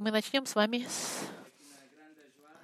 [0.00, 1.28] Мы начнем с вами с,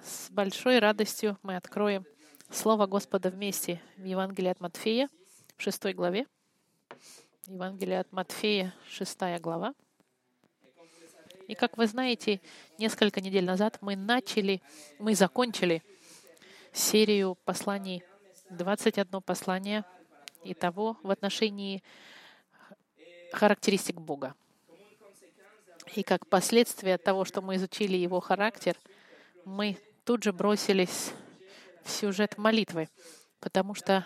[0.01, 1.37] с большой радостью.
[1.43, 2.03] Мы откроем
[2.49, 5.07] Слово Господа вместе в Евангелии от Матфея,
[5.55, 6.25] в шестой главе.
[7.45, 9.75] Евангелие от Матфея, шестая глава.
[11.47, 12.41] И как вы знаете,
[12.79, 14.63] несколько недель назад мы начали,
[14.97, 15.83] мы закончили
[16.73, 18.03] серию посланий,
[18.49, 19.85] 21 послание,
[20.43, 21.83] и того в отношении
[23.31, 24.33] характеристик Бога.
[25.95, 28.75] И как последствие того, что мы изучили его характер,
[29.45, 31.11] мы тут же бросились
[31.83, 32.89] в сюжет молитвы,
[33.39, 34.05] потому что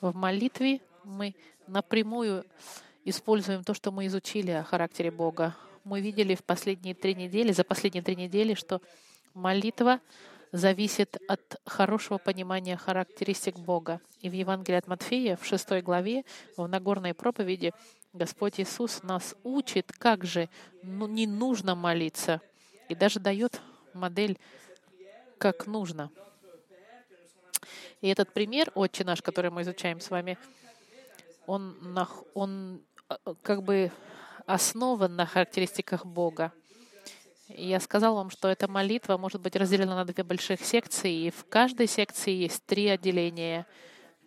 [0.00, 1.34] в молитве мы
[1.66, 2.44] напрямую
[3.04, 5.56] используем то, что мы изучили о характере Бога.
[5.84, 8.80] Мы видели в последние три недели, за последние три недели, что
[9.34, 10.00] молитва
[10.52, 14.00] зависит от хорошего понимания характеристик Бога.
[14.20, 16.24] И в Евангелии от Матфея, в шестой главе,
[16.56, 17.72] в Нагорной проповеди,
[18.16, 20.48] Господь Иисус нас учит, как же
[20.82, 22.40] ну, не нужно молиться,
[22.88, 23.60] и даже дает
[23.92, 24.38] модель,
[25.38, 26.10] как нужно.
[28.00, 30.38] И этот пример, Отче наш, который мы изучаем с вами,
[31.46, 31.76] он,
[32.34, 33.92] он э, как бы
[34.46, 36.52] основан на характеристиках Бога.
[37.48, 41.44] Я сказал вам, что эта молитва может быть разделена на две больших секции, и в
[41.48, 43.66] каждой секции есть три отделения—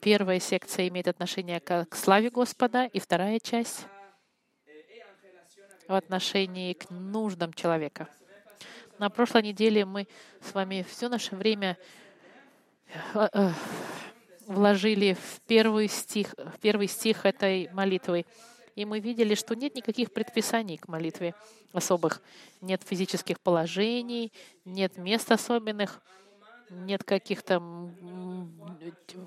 [0.02, 3.86] Первая секция имеет отношение к славе Господа, и вторая часть
[5.90, 8.08] в отношении к нуждам человека.
[8.98, 10.08] На прошлой неделе мы
[10.42, 11.78] с вами все наше время
[13.14, 13.50] э, э,
[14.46, 18.26] вложили в первый стих, в первый стих этой молитвы.
[18.76, 21.36] И мы видели, что нет никаких предписаний к молитве
[21.74, 22.22] особых.
[22.62, 24.32] Нет физических положений,
[24.64, 26.00] нет мест особенных
[26.70, 27.62] нет каких-то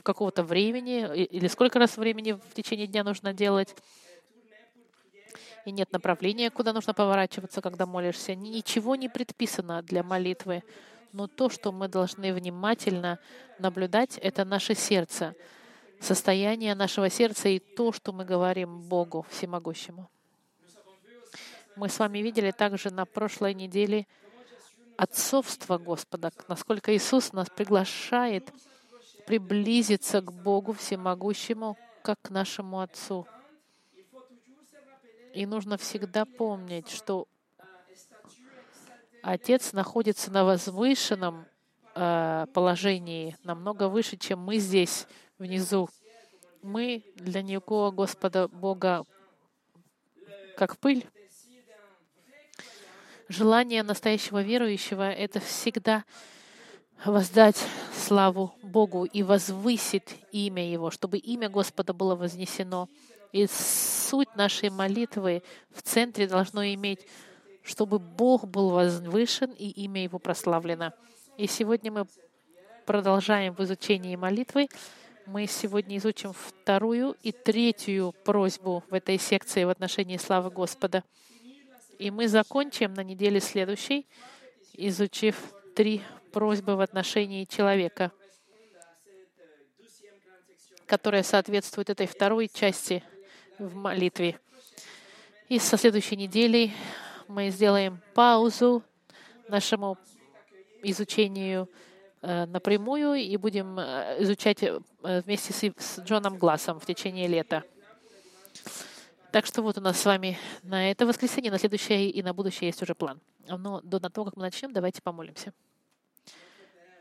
[0.03, 3.75] какого-то времени или сколько раз времени в течение дня нужно делать,
[5.65, 8.35] и нет направления, куда нужно поворачиваться, когда молишься.
[8.35, 10.63] Ничего не предписано для молитвы.
[11.13, 13.19] Но то, что мы должны внимательно
[13.59, 15.35] наблюдать, это наше сердце,
[16.01, 20.11] состояние нашего сердца и то, что мы говорим Богу Всемогущему.
[21.77, 24.07] Мы с вами видели также на прошлой неделе,
[25.03, 28.53] отцовство Господа, насколько Иисус нас приглашает
[29.27, 33.27] приблизиться к Богу Всемогущему, как к нашему Отцу.
[35.35, 37.27] И нужно всегда помнить, что
[39.25, 41.47] Отец находится на возвышенном
[41.97, 45.89] э, положении, намного выше, чем мы здесь, внизу.
[46.63, 49.05] Мы для Него, Господа Бога,
[50.57, 51.05] как пыль.
[53.29, 56.05] Желание настоящего верующего— это всегда
[57.05, 57.57] воздать
[57.95, 62.89] славу Богу и возвысить имя Его, чтобы имя Господа было вознесено.
[63.33, 67.01] И суть нашей молитвы в центре должно иметь,
[67.63, 70.93] чтобы Бог был возвышен и имя Его прославлено.
[71.39, 72.07] И сегодня мы
[72.85, 74.69] продолжаем в изучении молитвы.
[75.27, 81.05] Мы сегодня изучим вторую и третью просьбу в этой секции в отношении славы Господа.
[82.03, 84.09] И мы закончим на неделе следующей,
[84.73, 85.37] изучив
[85.77, 86.03] три
[86.33, 88.11] просьбы в отношении человека,
[90.87, 93.05] которая соответствует этой второй части
[93.57, 94.41] в молитве.
[95.49, 96.73] И со следующей недели
[97.29, 98.83] мы сделаем паузу
[99.47, 99.97] нашему
[100.83, 101.71] изучению
[102.21, 107.63] э, напрямую и будем э, изучать э, вместе с Джоном Глассом в течение лета.
[109.33, 112.69] Так что вот у нас с вами на это воскресенье, на следующее и на будущее
[112.69, 113.19] есть уже план.
[113.49, 115.55] Но до того, как мы начнем, давайте помолимся.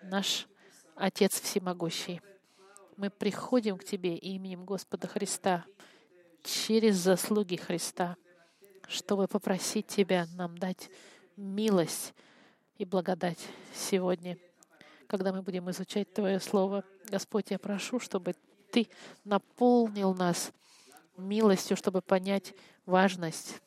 [0.01, 0.47] Наш
[0.95, 2.21] Отец Всемогущий,
[2.95, 5.65] мы приходим к Тебе именем Господа Христа
[6.41, 8.15] через заслуги Христа,
[8.87, 10.89] чтобы попросить Тебя нам дать
[11.35, 12.13] милость
[12.77, 13.39] и благодать
[13.75, 14.37] сегодня,
[15.07, 16.85] когда мы будем изучать Твое Слово.
[17.09, 18.35] Господь, я прошу, чтобы
[18.71, 18.87] Ты
[19.25, 20.53] наполнил нас
[21.17, 22.53] милостью, чтобы понять
[22.85, 23.61] важность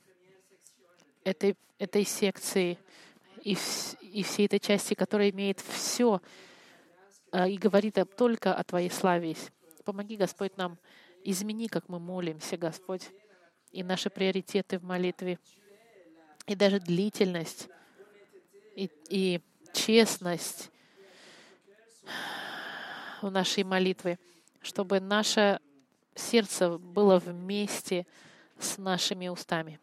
[1.24, 2.78] этой, этой секции
[3.42, 3.56] и,
[4.00, 6.20] и всей этой части, которая имеет все
[7.32, 9.36] а, и говорит только о Твоей славе.
[9.84, 10.78] Помоги, Господь, нам
[11.24, 13.10] измени, как мы молимся, Господь,
[13.72, 15.38] и наши приоритеты в молитве,
[16.46, 17.68] и даже длительность,
[18.76, 19.40] и, и
[19.72, 20.70] честность
[23.20, 24.18] в нашей молитве,
[24.62, 25.60] чтобы наше
[26.14, 28.06] сердце было вместе
[28.58, 29.80] с нашими устами.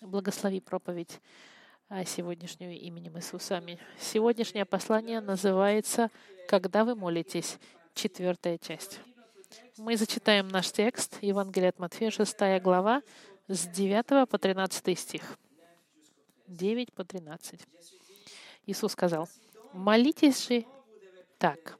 [0.00, 1.20] Благослови проповедь
[2.06, 3.58] сегодняшнюю именем Иисуса.
[3.58, 3.78] Аминь.
[3.98, 6.10] Сегодняшнее послание называется
[6.48, 7.58] «Когда вы молитесь?»
[7.94, 9.00] Четвертая часть.
[9.76, 13.02] Мы зачитаем наш текст, Евангелие от Матфея, 6 глава,
[13.48, 15.38] с 9 по 13 стих.
[16.46, 17.60] 9 по 13.
[18.66, 19.28] Иисус сказал,
[19.72, 20.64] молитесь же
[21.38, 21.78] так.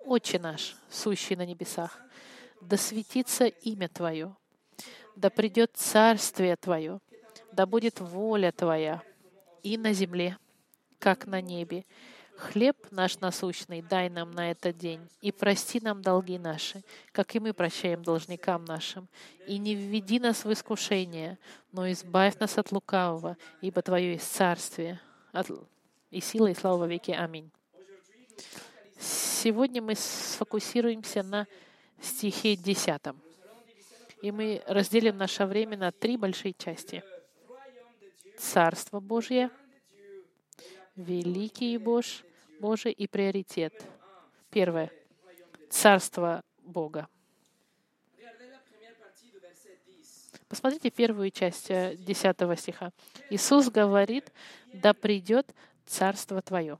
[0.00, 1.98] Отче наш, сущий на небесах,
[2.64, 4.34] да светится имя Твое,
[5.16, 7.00] да придет царствие Твое,
[7.52, 9.02] да будет воля Твоя
[9.62, 10.38] и на земле,
[10.98, 11.84] как на небе.
[12.36, 16.82] Хлеб наш насущный дай нам на этот день, и прости нам долги наши,
[17.12, 19.08] как и мы прощаем должникам нашим.
[19.46, 21.38] И не введи нас в искушение,
[21.70, 25.00] но избавь нас от лукавого, ибо Твое есть царствие,
[26.10, 27.12] и сила, и слава во веки.
[27.12, 27.50] Аминь.
[28.98, 31.46] Сегодня мы сфокусируемся на
[32.00, 33.00] стихе 10.
[34.22, 37.02] И мы разделим наше время на три большие части.
[38.38, 39.50] Царство Божье,
[40.96, 42.24] великий Бож,
[42.60, 43.74] Божий и приоритет.
[44.50, 44.90] Первое.
[45.70, 47.08] Царство Бога.
[50.48, 52.92] Посмотрите первую часть 10 э, стиха.
[53.30, 54.32] Иисус говорит,
[54.72, 55.52] да придет
[55.84, 56.78] Царство Твое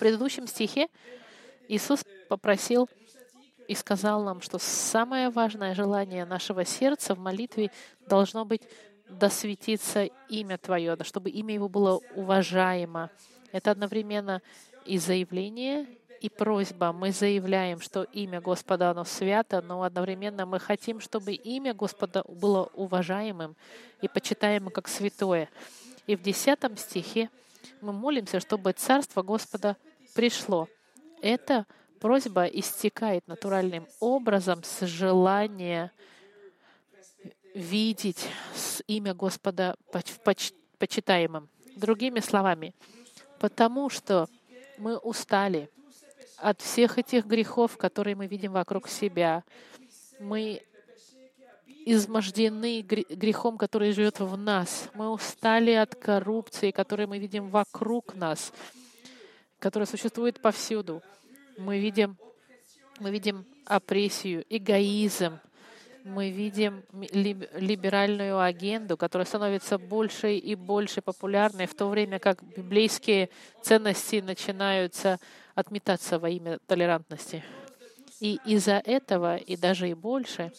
[0.00, 0.88] предыдущем стихе
[1.70, 2.88] Иисус попросил
[3.68, 7.70] и сказал нам, что самое важное желание нашего сердца в молитве
[8.08, 8.62] должно быть
[9.08, 13.10] досветиться имя Твое, чтобы имя Его было уважаемо.
[13.52, 14.42] Это одновременно
[14.84, 15.86] и заявление,
[16.20, 16.92] и просьба.
[16.92, 22.68] Мы заявляем, что имя Господа, оно свято, но одновременно мы хотим, чтобы имя Господа было
[22.74, 23.56] уважаемым
[24.02, 25.48] и почитаемым как святое.
[26.08, 27.30] И в десятом стихе
[27.80, 29.76] мы молимся, чтобы Царство Господа
[30.16, 30.66] пришло.
[31.22, 31.66] Эта
[32.00, 35.92] просьба истекает натуральным образом с желания
[37.54, 38.26] видеть
[38.86, 39.76] имя Господа
[40.78, 41.48] почитаемым.
[41.76, 42.74] Другими словами,
[43.38, 44.28] потому что
[44.78, 45.70] мы устали
[46.38, 49.44] от всех этих грехов, которые мы видим вокруг себя.
[50.18, 50.62] Мы
[51.84, 54.88] измождены грехом, который живет в нас.
[54.94, 58.52] Мы устали от коррупции, которую мы видим вокруг нас
[59.60, 61.02] которая существует повсюду.
[61.56, 62.16] Мы видим,
[62.98, 65.38] мы видим опрессию, эгоизм,
[66.02, 73.28] мы видим либеральную агенду, которая становится больше и больше популярной, в то время как библейские
[73.62, 75.20] ценности начинаются
[75.54, 77.44] отметаться во имя толерантности.
[78.18, 80.52] И из-за этого, и даже и больше,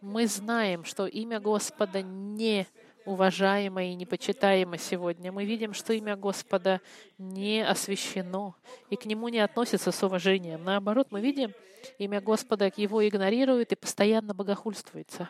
[0.00, 2.66] мы знаем, что имя Господа не
[3.04, 5.32] уважаемо и непочитаемо сегодня.
[5.32, 6.80] Мы видим, что имя Господа
[7.18, 8.54] не освящено
[8.88, 10.64] и к Нему не относится с уважением.
[10.64, 11.52] Наоборот, мы видим,
[11.98, 15.28] имя Господа Его игнорирует и постоянно богохульствуется.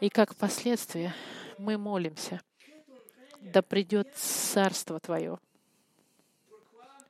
[0.00, 1.14] И как последствие
[1.58, 2.40] мы молимся,
[3.40, 5.38] да придет Царство Твое.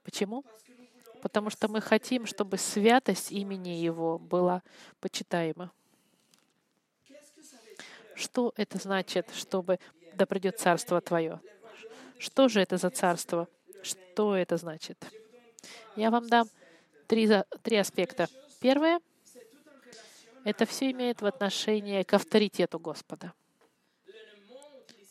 [0.05, 0.45] Почему?
[1.23, 4.63] Потому что мы хотим, чтобы святость имени Его была
[5.01, 5.71] почитаема.
[8.23, 9.81] Что это значит, чтобы
[10.15, 11.41] да придет царство Твое?
[12.21, 13.49] Что же это за царство?
[13.83, 14.97] Что это значит?
[15.97, 16.49] Я вам дам
[17.09, 17.29] три,
[17.63, 18.29] три аспекта.
[18.61, 19.01] Первое—
[20.45, 23.33] это все имеет в отношении к авторитету Господа.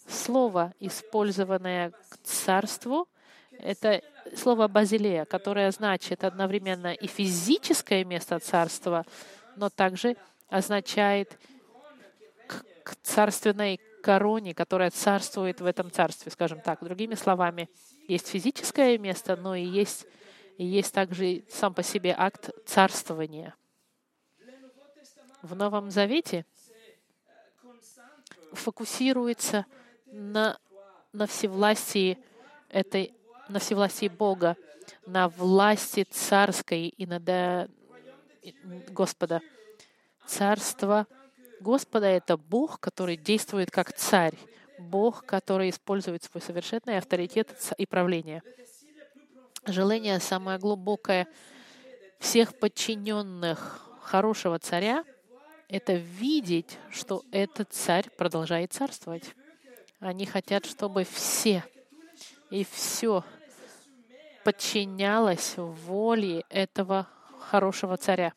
[0.08, 3.10] Слово, использованное к царству,
[3.52, 4.02] это
[4.38, 9.06] слово «базилея», которое значит одновременно и физическое место царства,
[9.58, 10.16] но также
[10.48, 11.38] означает
[12.84, 16.84] к царственной короне, которая царствует в этом царстве, скажем так.
[16.84, 17.70] Другими словами,
[18.08, 20.06] есть физическое место, но и есть,
[20.58, 23.56] и есть также сам по себе акт царствования.
[25.42, 26.46] В Новом Завете
[28.54, 29.66] фокусируется
[30.06, 30.58] на,
[31.14, 32.18] на всевластии
[32.70, 33.14] этой,
[33.48, 34.56] на всевластии Бога,
[35.06, 37.70] на власти царской и над
[38.90, 39.42] Господа.
[40.28, 41.08] Царство—
[41.62, 44.34] Господа— это Бог, который действует как царь,
[44.80, 48.42] Бог, который использует свой совершенный авторитет и правление.
[49.68, 51.28] Желание самое глубокое
[52.20, 55.06] всех подчиненных хорошего царя—
[55.70, 59.36] это видеть, что этот царь продолжает царствовать.
[60.00, 61.64] Они хотят, чтобы все
[62.50, 63.24] и все
[64.44, 67.08] подчинялось воле этого
[67.40, 68.34] хорошего царя.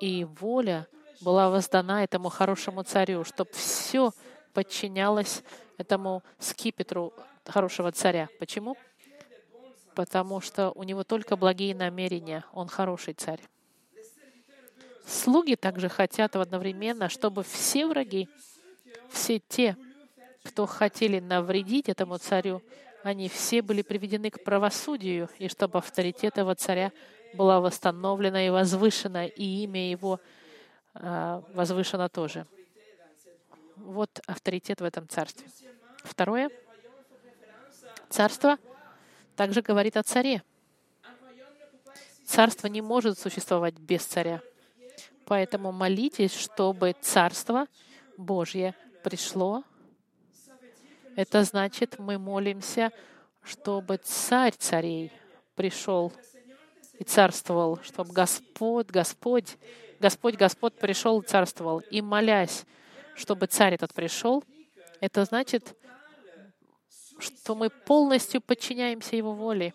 [0.00, 0.88] И воля
[1.20, 4.12] была воздана этому хорошему царю, чтобы все
[4.54, 5.42] подчинялось
[5.78, 7.12] этому скипетру
[7.44, 8.28] хорошего царя.
[8.38, 8.76] Почему?
[9.94, 13.40] Потому что у него только благие намерения, он хороший царь.
[15.06, 18.28] Слуги также хотят одновременно, чтобы все враги,
[19.10, 19.76] все те,
[20.44, 22.62] кто хотели навредить этому царю,
[23.02, 26.92] они все были приведены к правосудию, и чтобы авторитет этого царя
[27.34, 30.20] была восстановлена и возвышена, и имя Его
[30.94, 32.46] а, возвышено тоже.
[33.76, 35.46] Вот авторитет в этом царстве.
[36.04, 36.50] Второе.
[38.08, 38.58] Царство
[39.36, 40.42] также говорит о царе.
[42.26, 44.40] Царство не может существовать без царя.
[45.26, 47.66] Поэтому молитесь, чтобы Царство
[48.16, 49.64] Божье пришло.
[51.16, 52.92] Это значит, мы молимся,
[53.42, 55.12] чтобы Царь царей
[55.54, 56.12] пришел
[57.00, 59.56] и царствовал, чтобы Господь, Господь,
[59.98, 61.78] Господь, Господь пришел и царствовал.
[61.78, 62.66] И молясь,
[63.14, 64.44] чтобы Царь этот пришел,
[65.00, 65.74] это значит,
[67.18, 69.72] что мы полностью подчиняемся Его воле.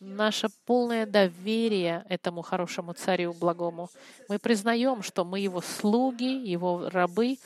[0.00, 3.88] Наше полное доверие этому хорошему царю благому.
[4.28, 7.38] Мы признаем, что мы его слуги, его рабы,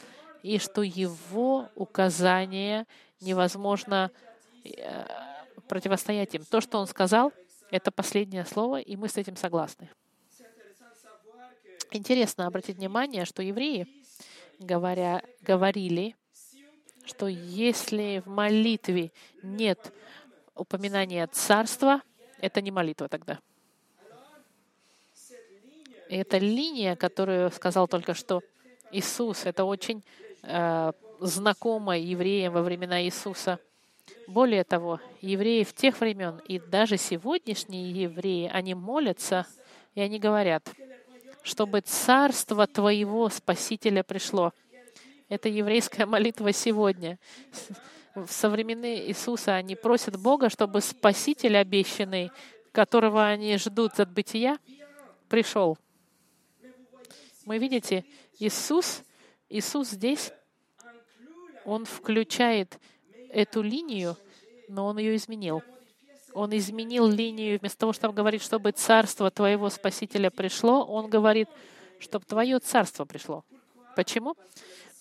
[0.43, 2.87] и что его указания
[3.21, 4.11] невозможно
[4.65, 5.05] э,
[5.69, 6.45] противостоять им.
[6.45, 7.33] То, что он сказал,
[7.75, 9.91] это последнее слово, и мы с этим согласны.
[11.91, 13.89] Интересно обратить внимание, что евреи
[14.61, 16.15] говоря, говорили,
[17.05, 19.11] что если в молитве
[19.43, 19.93] нет
[20.55, 22.01] упоминания царства,
[22.41, 23.41] это не молитва тогда.
[26.09, 28.41] И эта линия, которую сказал только что
[28.93, 30.05] Иисус, это очень
[30.43, 33.59] э, знакомо евреям во времена Иисуса.
[34.27, 39.47] Более того, евреи в тех времен и даже сегодняшние евреи, они молятся
[39.95, 40.69] и они говорят,
[41.43, 44.53] чтобы царство Твоего Спасителя пришло.
[45.29, 47.19] Это еврейская молитва сегодня.
[48.15, 52.31] В современные Иисуса они просят Бога, чтобы Спаситель обещанный,
[52.73, 54.59] которого они ждут от бытия,
[55.29, 55.79] пришел.
[57.45, 58.05] Мы видите,
[58.39, 59.03] Иисус,
[59.49, 60.33] Иисус здесь,
[61.65, 62.79] Он включает
[63.35, 64.17] эту линию,
[64.69, 65.63] но Он ее изменил.
[66.33, 71.49] Он изменил линию, вместо того, чтобы говорить, чтобы царство твоего Спасителя пришло, Он говорит,
[71.99, 73.45] чтобы твое царство пришло.
[73.95, 74.35] Почему?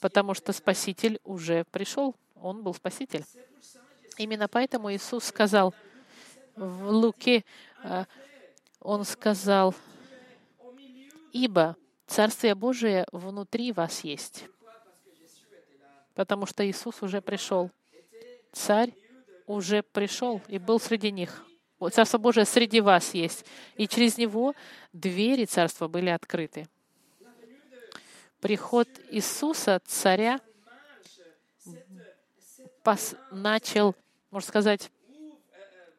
[0.03, 3.23] потому что Спаситель уже пришел, Он был Спаситель.
[4.17, 5.73] Именно поэтому Иисус сказал
[6.57, 7.45] в Луке,
[7.85, 8.03] э,
[8.81, 9.73] Он сказал,
[11.31, 14.43] «Ибо Царствие Божие внутри вас есть».
[16.15, 17.71] Потому что Иисус уже пришел.
[18.53, 18.93] Царь
[19.45, 21.45] уже пришел и был среди них.
[21.91, 23.45] Царство Божие среди вас есть.
[23.75, 24.53] И через него
[24.93, 26.67] двери Царства были открыты
[28.43, 30.37] приход Иисуса, царя,
[32.83, 33.95] пос, начал,
[34.31, 34.91] можно сказать,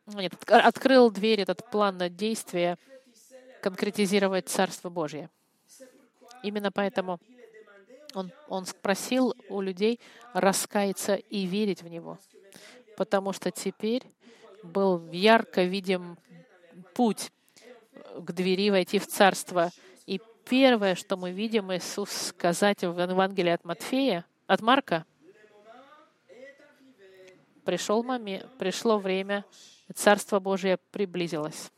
[0.09, 2.77] нет, открыл дверь, этот план на действие,
[3.63, 5.31] конкретизировать Царство Божье.
[6.43, 7.19] Именно поэтому
[8.13, 9.99] он, он спросил у людей
[10.35, 12.19] раскаяться и верить в Него,
[12.97, 14.03] потому что теперь
[14.63, 16.19] был ярко видим
[16.95, 17.31] путь
[18.17, 19.71] к двери войти в Царство
[20.45, 25.05] первое, что мы видим Иисус сказать в Евангелии от Матфея, от Марка,
[27.65, 29.45] пришел момент, пришло время,
[29.95, 31.71] Царство Божие приблизилось.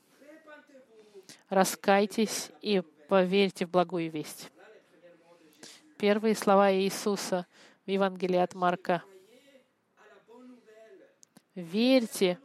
[1.49, 4.51] Раскайтесь и поверьте в благую весть.
[5.99, 7.47] Первые слова Иисуса
[7.85, 9.03] в Евангелии от Марка.
[11.57, 12.39] Верьте.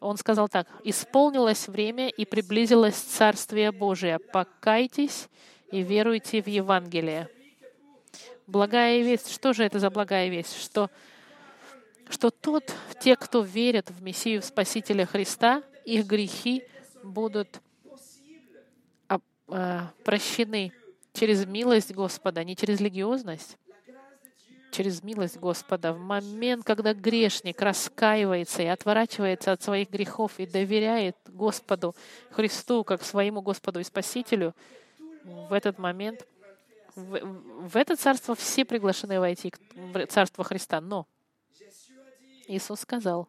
[0.00, 4.18] Он сказал так, «Исполнилось время и приблизилось Царствие Божие.
[4.18, 5.28] Покайтесь
[5.70, 7.30] и веруйте в Евангелие.
[8.46, 10.56] Благая весть, что же это за благая весть?
[10.60, 10.90] Что,
[12.08, 16.64] что тот, те, кто верят в Мессию, в Спасителя Христа, их грехи
[17.02, 17.60] будут
[19.48, 20.72] а, прощены
[21.12, 23.56] через милость Господа, не через религиозность,
[24.76, 25.94] через милость Господа.
[25.94, 31.94] В момент, когда грешник раскаивается и отворачивается от своих грехов и доверяет Господу
[32.30, 34.54] Христу как своему Господу и Спасителю,
[35.24, 36.26] в этот момент,
[36.94, 37.18] в,
[37.68, 40.80] в это царство все приглашены войти, в царство Христа.
[40.82, 41.06] Но
[42.46, 43.28] Иисус сказал,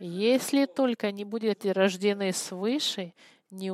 [0.00, 3.12] если только не будете рождены свыше,
[3.50, 3.70] не,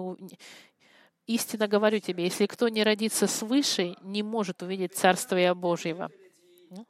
[1.34, 6.10] истинно говорю тебе, если кто не родится свыше, не может увидеть Царствие Божьего.
[6.70, 6.86] Ну,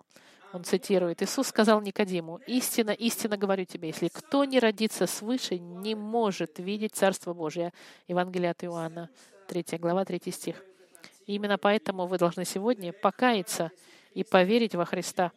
[0.52, 1.22] он цитирует.
[1.22, 6.94] Иисус сказал Никодиму, «Истинно, истинно говорю тебе, если кто не родится свыше, не может видеть
[6.94, 7.72] Царство Божие».
[8.08, 9.10] Евангелие от Иоанна,
[9.48, 10.64] 3 глава, 3 стих.
[11.26, 13.70] И именно поэтому вы должны сегодня покаяться
[14.14, 15.32] и поверить во Христа.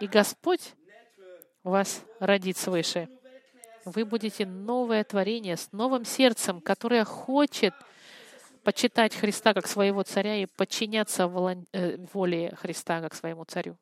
[0.00, 0.74] И Господь
[1.62, 3.08] вас родит свыше.
[3.84, 7.72] Вы будете новое творение с новым сердцем, которое хочет
[8.68, 11.22] почитать Христа как своего царя и подчиняться
[11.72, 13.78] э, воле Христа как своему царю.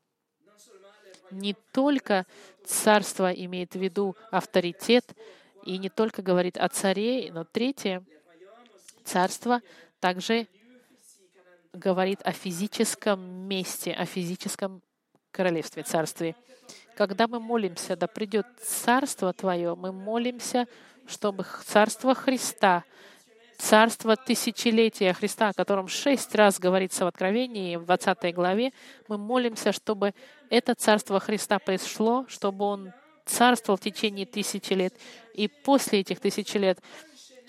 [1.33, 2.25] Не только
[2.64, 5.05] царство имеет в виду авторитет
[5.64, 8.05] и не только говорит о царе, но третье—
[9.05, 9.61] Царство
[9.99, 10.47] также
[11.73, 14.83] говорит о физическом месте, о физическом
[15.33, 16.37] королевстве, царстве.
[16.95, 20.69] Когда мы молимся, да придет Царство Твое, мы молимся,
[21.09, 22.85] чтобы Царство Христа,
[23.59, 28.73] Царство тысячелетия Христа, о котором шесть раз говорится в Откровении, в 20 главе,
[29.09, 30.15] мы молимся, чтобы
[30.51, 32.93] это Царство Христа пришло, чтобы Он
[33.25, 34.95] царствовал в течение тысячи лет.
[35.35, 36.81] И после этих тысячи лет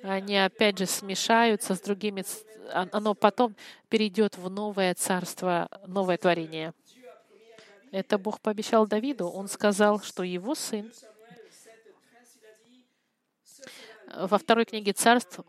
[0.01, 2.23] они опять же смешаются с другими,
[2.71, 3.55] оно потом
[3.89, 6.73] перейдет в новое царство, новое творение.
[7.91, 9.27] Это Бог пообещал Давиду.
[9.27, 10.91] Он сказал, что его сын
[14.15, 15.39] во второй книге царств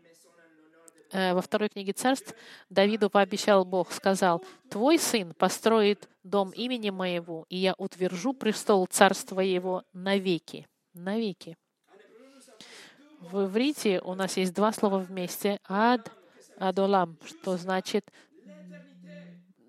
[1.11, 2.35] во второй книге царств
[2.69, 9.39] Давиду пообещал Бог, сказал, «Твой сын построит дом имени моего, и я утвержу престол царства
[9.39, 10.67] его навеки».
[10.93, 11.57] Навеки.
[13.19, 15.59] В иврите у нас есть два слова вместе.
[15.67, 16.11] Ад,
[16.57, 18.11] адолам, что значит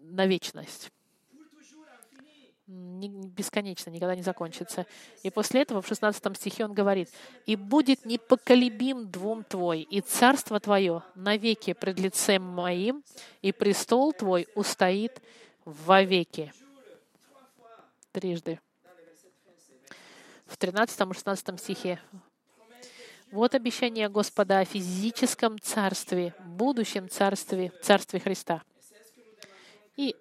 [0.02, 0.90] на вечность.
[2.70, 4.86] Бесконечно, никогда не закончится.
[5.24, 7.10] И после этого в 16 стихе он говорит,
[7.44, 13.02] «И будет непоколебим двум твой, и царство твое навеки пред лицем моим,
[13.42, 15.20] и престол твой устоит
[15.64, 16.52] вовеки».
[18.12, 18.60] Трижды.
[20.46, 22.00] В 13 и 16 стихе
[23.32, 28.62] вот обещание Господа о физическом царстве, будущем царстве, царстве Христа.
[29.96, 30.16] И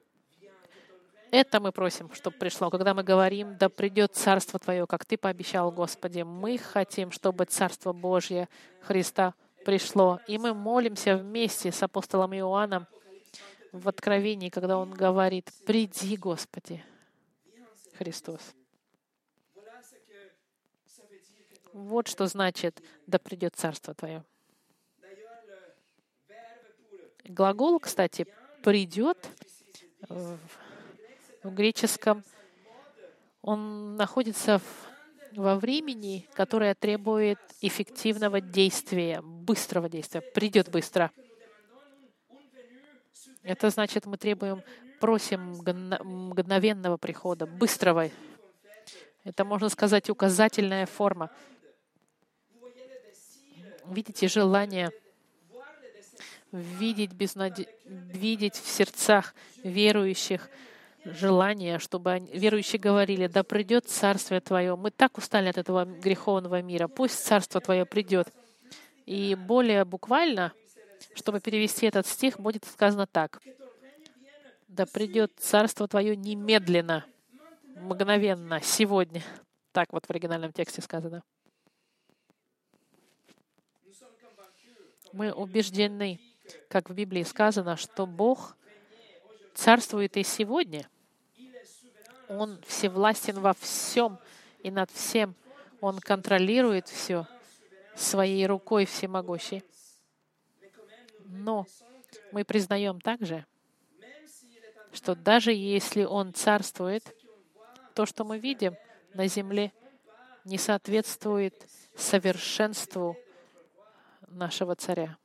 [1.32, 2.70] это мы просим, чтобы пришло.
[2.70, 7.94] Когда мы говорим, да придет Царство Твое, как Ты пообещал, Господи, мы хотим, чтобы Царство
[7.94, 8.50] Божье
[8.82, 9.34] Христа
[9.66, 10.20] пришло.
[10.28, 12.88] И мы молимся вместе с апостолом Иоанном
[13.72, 16.84] в Откровении, когда он говорит, «Приди, Господи,
[17.98, 18.42] Христос».
[21.74, 24.24] Вот что значит «да придет царство Твое».
[27.24, 28.26] Глагол, кстати,
[28.64, 29.30] «придет»
[30.10, 30.38] в,
[31.44, 32.24] в греческом,
[33.42, 34.64] он находится в,
[35.38, 40.22] во времени, которое требует эффективного действия, быстрого действия.
[40.22, 41.12] Придет быстро.
[43.44, 44.64] Это значит, мы требуем,
[45.00, 48.10] просим мгновенного прихода, быстрого.
[49.24, 51.32] Это, можно сказать, указательная форма
[53.90, 54.92] видите желание
[56.52, 57.68] видеть, безнаде...
[57.86, 60.50] видеть в сердцах верующих
[61.14, 64.76] желание, чтобы верующие говорили, да придет Царствие Твое.
[64.76, 66.88] Мы так устали от этого греховного мира.
[66.88, 68.28] Пусть Царство Твое придет.
[69.06, 70.54] И более буквально,
[71.16, 73.42] чтобы перевести этот стих, будет сказано так.
[74.68, 77.06] Да придет Царство Твое немедленно,
[77.76, 79.24] мгновенно, сегодня.
[79.72, 81.24] Так вот в оригинальном тексте сказано.
[85.12, 86.20] Мы убеждены,
[86.70, 88.56] как в Библии сказано, что Бог
[89.56, 90.88] царствует и сегодня.
[92.30, 94.20] Он всевластен во всем
[94.60, 95.36] и над всем.
[95.82, 97.26] Он контролирует все
[97.96, 99.64] своей рукой всемогущей.
[101.26, 101.66] Но
[102.32, 103.46] мы признаем также,
[104.94, 107.04] что даже если Он царствует,
[107.94, 108.76] то, что мы видим
[109.14, 109.74] на земле,
[110.46, 113.18] не соответствует совершенству
[114.28, 115.18] нашего царя.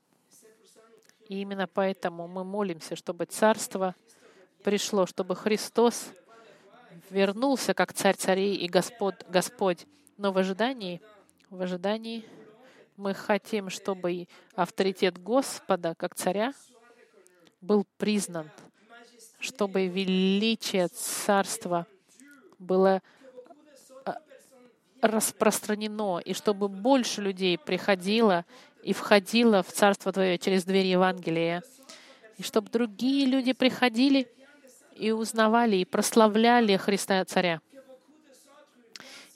[1.28, 3.94] И именно поэтому мы молимся, чтобы царство
[4.62, 6.10] пришло, чтобы Христос
[7.10, 9.86] вернулся как царь царей и Господь, Господь.
[10.16, 11.00] Но в ожидании,
[11.50, 12.24] в ожидании
[12.96, 16.52] мы хотим, чтобы авторитет Господа как царя
[17.60, 18.50] был признан,
[19.40, 21.86] чтобы величие царства
[22.58, 23.02] было
[24.04, 24.18] а,
[25.00, 28.44] распространено, и чтобы больше людей приходило
[28.82, 31.62] и входила в Царство Твое через дверь Евангелия.
[32.36, 34.28] И чтобы другие люди приходили
[34.96, 37.60] и узнавали, и прославляли Христа Царя.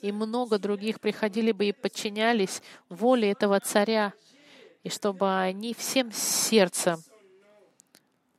[0.01, 4.13] И много других приходили бы и подчинялись воле этого Царя,
[4.83, 7.03] и чтобы они всем сердцем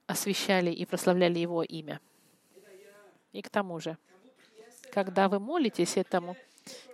[0.06, 2.00] освящали и прославляли Его имя.
[3.32, 3.96] И к тому же,
[4.90, 6.36] когда вы молитесь этому,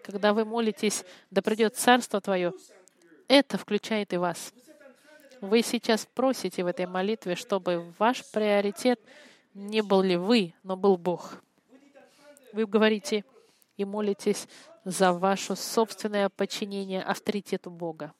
[0.02, 2.52] когда вы молитесь, да придет Царство Твое,
[3.28, 4.52] это включает и вас.
[5.40, 9.00] Вы сейчас просите в этой молитве, чтобы ваш приоритет
[9.56, 11.42] не был ли вы, но был Бог.
[12.52, 13.24] Вы говорите
[13.76, 14.46] и молитесь
[14.84, 18.12] за ваше собственное подчинение авторитету Бога.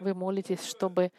[0.00, 1.12] Вы молитесь, чтобы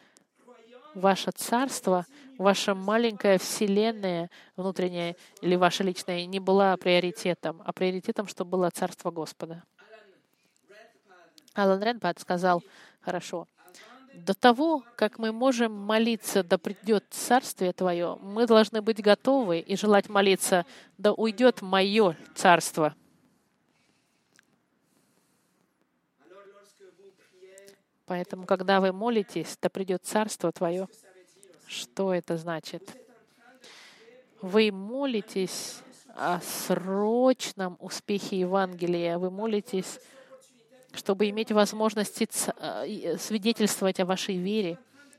[0.94, 2.06] ваше царство,
[2.38, 9.10] ваша маленькая вселенная внутренняя или ваша личная не была приоритетом, а приоритетом, чтобы было царство
[9.10, 9.64] Господа.
[11.54, 12.62] Алан Ренпад сказал,
[13.00, 13.48] хорошо,
[14.12, 19.76] до того, как мы можем молиться, да придет Царствие Твое, мы должны быть готовы и
[19.76, 20.66] желать молиться,
[20.98, 22.94] да уйдет мое Царство.
[28.06, 30.88] Поэтому, когда вы молитесь, да придет Царство Твое,
[31.68, 32.82] что это значит?
[34.42, 35.82] Вы молитесь
[36.16, 39.16] о срочном успехе Евангелия.
[39.18, 40.00] Вы молитесь,
[40.92, 44.78] чтобы иметь возможность э, свидетельствовать о вашей вере.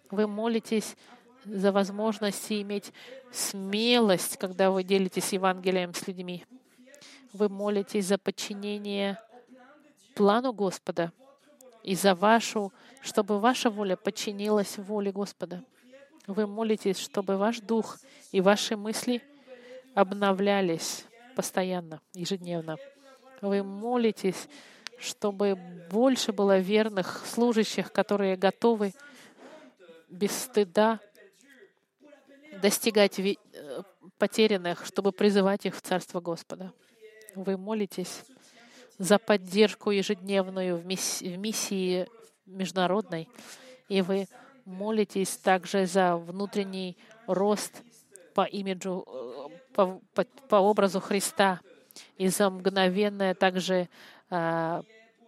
[0.09, 0.95] Вы молитесь
[1.45, 2.91] за возможность иметь
[3.31, 6.45] смелость, когда вы делитесь Евангелием с людьми.
[7.33, 9.17] Вы молитесь за подчинение
[10.15, 11.11] плану Господа
[11.83, 15.63] и за вашу, чтобы ваша воля подчинилась воле Господа.
[16.27, 17.97] Вы молитесь, чтобы ваш дух
[18.31, 19.23] и ваши мысли
[19.95, 21.05] обновлялись
[21.35, 22.77] постоянно, ежедневно.
[23.41, 24.47] Вы молитесь,
[25.01, 25.57] чтобы
[25.89, 28.93] больше было верных служащих, которые готовы
[30.09, 30.99] без стыда
[32.61, 33.35] достигать э,
[34.17, 36.71] потерянных, чтобы призывать их в Царство Господа.
[37.33, 38.23] Вы молитесь
[38.97, 42.07] за поддержку ежедневную в миссии
[42.45, 43.27] международной,
[43.89, 44.27] и вы
[44.65, 47.81] молитесь также за внутренний рост
[48.35, 51.59] по имиджу, э, по, по, по образу Христа
[52.17, 53.89] и за мгновенное также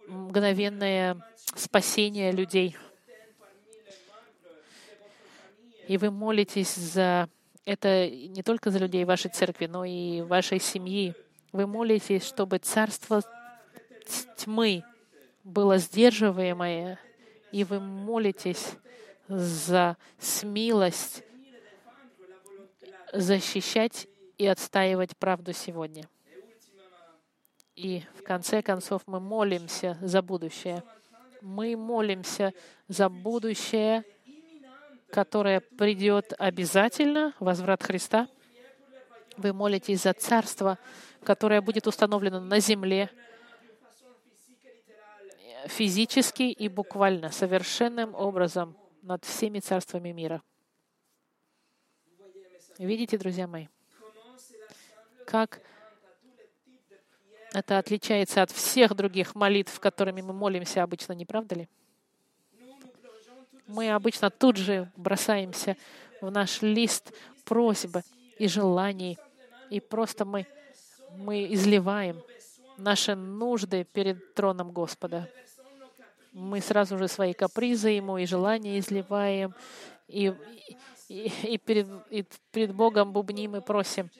[0.06, 1.16] мгновенное
[1.54, 2.76] спасение людей.
[5.86, 7.28] И вы молитесь за
[7.64, 11.14] это не только за людей вашей церкви, но и вашей семьи.
[11.52, 13.22] Вы молитесь, чтобы царство
[14.36, 14.82] тьмы
[15.44, 16.98] было сдерживаемое,
[17.52, 18.72] и вы молитесь
[19.28, 21.22] за смелость
[23.12, 26.08] защищать и отстаивать правду сегодня.
[27.76, 30.82] И в конце концов мы молимся за будущее.
[31.40, 32.54] Мы молимся
[32.88, 34.04] за будущее,
[35.10, 38.28] которое придет обязательно, возврат Христа.
[39.36, 40.78] Вы молитесь за царство,
[41.24, 43.10] которое будет установлено на земле
[45.66, 50.42] физически и буквально, совершенным образом над всеми царствами мира.
[52.78, 53.68] Видите, друзья мои,
[55.26, 55.60] как
[57.54, 61.68] это отличается от всех других молитв, которыми мы молимся обычно, не правда ли?
[63.66, 65.76] Мы обычно тут же бросаемся
[66.20, 67.12] в наш лист
[67.44, 68.02] просьбы
[68.38, 69.18] и желаний,
[69.70, 70.46] и просто мы,
[71.16, 72.20] мы изливаем
[72.76, 75.30] наши нужды перед троном Господа.
[76.32, 79.54] Мы сразу же свои капризы Ему и желания изливаем,
[80.08, 80.34] и,
[81.08, 84.10] и, и, перед, и перед Богом бубним и просим,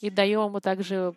[0.00, 1.14] и даем Ему также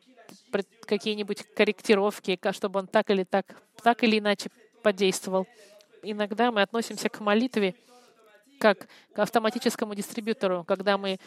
[0.86, 3.46] какие-нибудь корректировки, чтобы он так или так,
[3.82, 4.50] так или иначе
[4.84, 5.48] подействовал.
[6.04, 7.76] Иногда мы относимся к молитве
[8.60, 11.20] как к автоматическому дистрибьютору, когда мы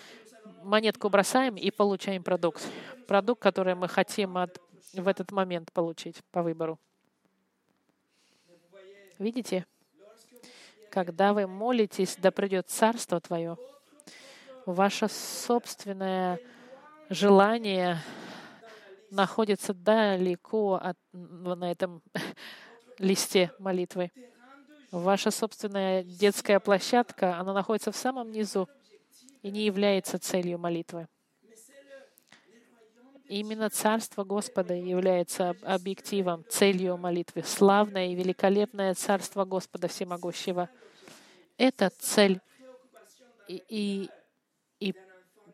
[0.62, 2.62] монетку бросаем и получаем продукт.
[3.08, 4.60] Продукт, который мы хотим от,
[4.92, 6.78] в этот момент получить по выбору.
[9.18, 9.66] Видите?
[10.90, 13.56] Когда вы молитесь, да придет Царство Твое,
[14.64, 16.38] ваше собственное
[17.10, 17.98] желание
[19.14, 22.02] находится далеко от, на этом
[22.98, 24.10] листе молитвы.
[24.90, 28.68] Ваша собственная детская площадка, она находится в самом низу
[29.42, 31.08] и не является целью молитвы.
[33.26, 37.42] Именно Царство Господа является объективом, целью молитвы.
[37.42, 40.68] Славное и великолепное Царство Господа Всемогущего.
[41.56, 42.40] Это цель
[43.48, 44.10] и, и,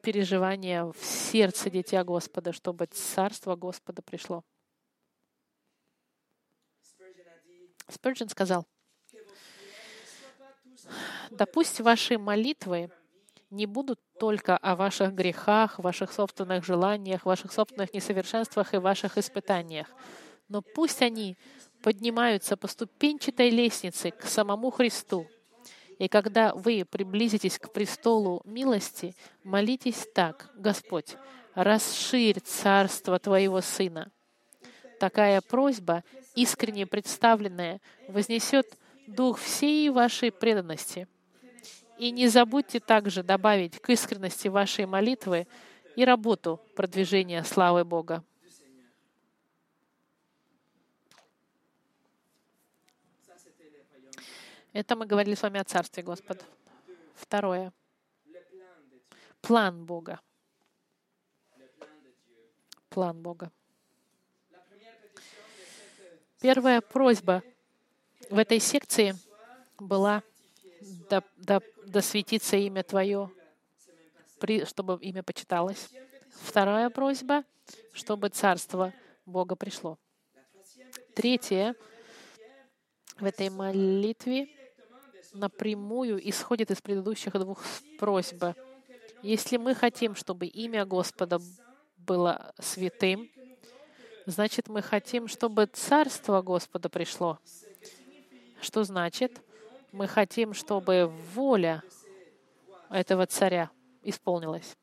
[0.03, 4.45] переживания в сердце Дитя Господа, чтобы Царство Господа пришло.
[7.89, 8.67] Спurgeon сказал,
[11.31, 12.91] «Да пусть ваши молитвы
[13.51, 19.89] не будут только о ваших грехах, ваших собственных желаниях, ваших собственных несовершенствах и ваших испытаниях,
[20.49, 21.37] но пусть они
[21.83, 25.29] поднимаются по ступенчатой лестнице к самому Христу,
[26.01, 31.15] и когда вы приблизитесь к престолу милости, молитесь так, Господь,
[31.55, 34.11] расширь царство Твоего Сына.
[34.99, 36.03] Такая просьба,
[36.35, 41.07] искренне представленная, вознесет дух всей вашей преданности.
[41.99, 45.47] И не забудьте также добавить к искренности вашей молитвы
[45.97, 48.25] и работу продвижения славы Бога.
[54.73, 56.45] Это мы говорили с вами о Царстве Господа.
[57.15, 57.73] Второе.
[59.41, 60.21] План Бога.
[62.89, 63.51] План Бога.
[66.41, 67.43] Первая просьба
[68.31, 69.15] в этой секции
[69.79, 70.23] была
[71.11, 73.31] да, да, да светится имя Твое,
[74.39, 75.91] при, чтобы имя почиталось.
[76.43, 77.45] Вторая просьба,
[77.93, 78.93] чтобы Царство
[79.27, 79.99] Бога пришло.
[81.15, 81.75] Третье,
[83.21, 84.49] в этой молитве
[85.33, 87.63] напрямую исходит из предыдущих двух
[87.99, 88.43] просьб.
[89.23, 91.41] Если мы хотим, чтобы имя Господа
[91.99, 93.31] было святым,
[94.27, 97.39] значит, мы хотим, чтобы Царство Господа пришло.
[98.61, 99.41] Что значит?
[99.93, 101.83] Мы хотим, чтобы воля
[102.89, 103.71] этого царя
[104.03, 104.77] исполнилась.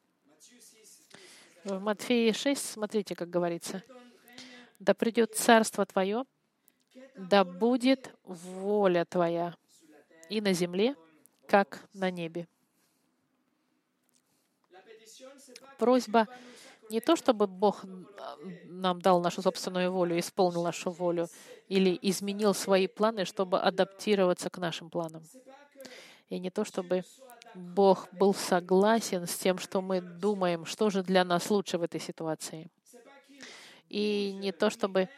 [1.64, 3.84] В Матфея 6, смотрите, как говорится.
[4.80, 6.24] «Да придет Царство Твое,
[7.16, 9.56] да будет воля Твоя
[10.30, 10.96] и на земле,
[11.48, 12.48] как на небе».
[15.78, 16.28] Просьба
[16.90, 17.84] не то, чтобы Бог
[18.64, 21.28] нам дал нашу собственную волю, исполнил нашу волю,
[21.68, 25.24] или изменил свои планы, чтобы адаптироваться к нашим планам.
[26.30, 27.04] И не то, чтобы
[27.54, 32.00] Бог был согласен с тем, что мы думаем, что же для нас лучше в этой
[32.00, 32.70] ситуации.
[33.90, 35.10] И не то, чтобы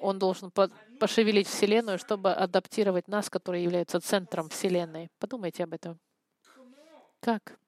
[0.00, 0.50] Он должен
[0.98, 5.10] пошевелить Вселенную, чтобы адаптировать нас, которые являются центром Вселенной.
[5.18, 5.98] Подумайте об этом.
[7.20, 7.58] Как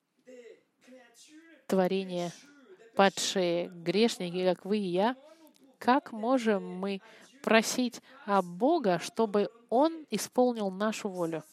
[1.67, 2.33] творение
[2.97, 5.17] падшие грешники, как вы и я,
[5.79, 7.01] как можем мы
[7.43, 11.45] просить о Бога, чтобы Он исполнил нашу волю?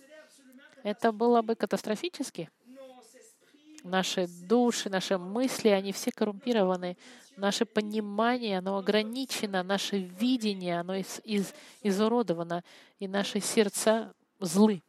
[0.83, 2.49] Это было бы катастрофически.
[3.83, 6.97] Наши души, наши мысли, они все коррумпированы.
[7.37, 12.63] Наше понимание, оно ограничено, наше видение, оно из, из, изуродовано,
[12.99, 14.83] и наши сердца злы.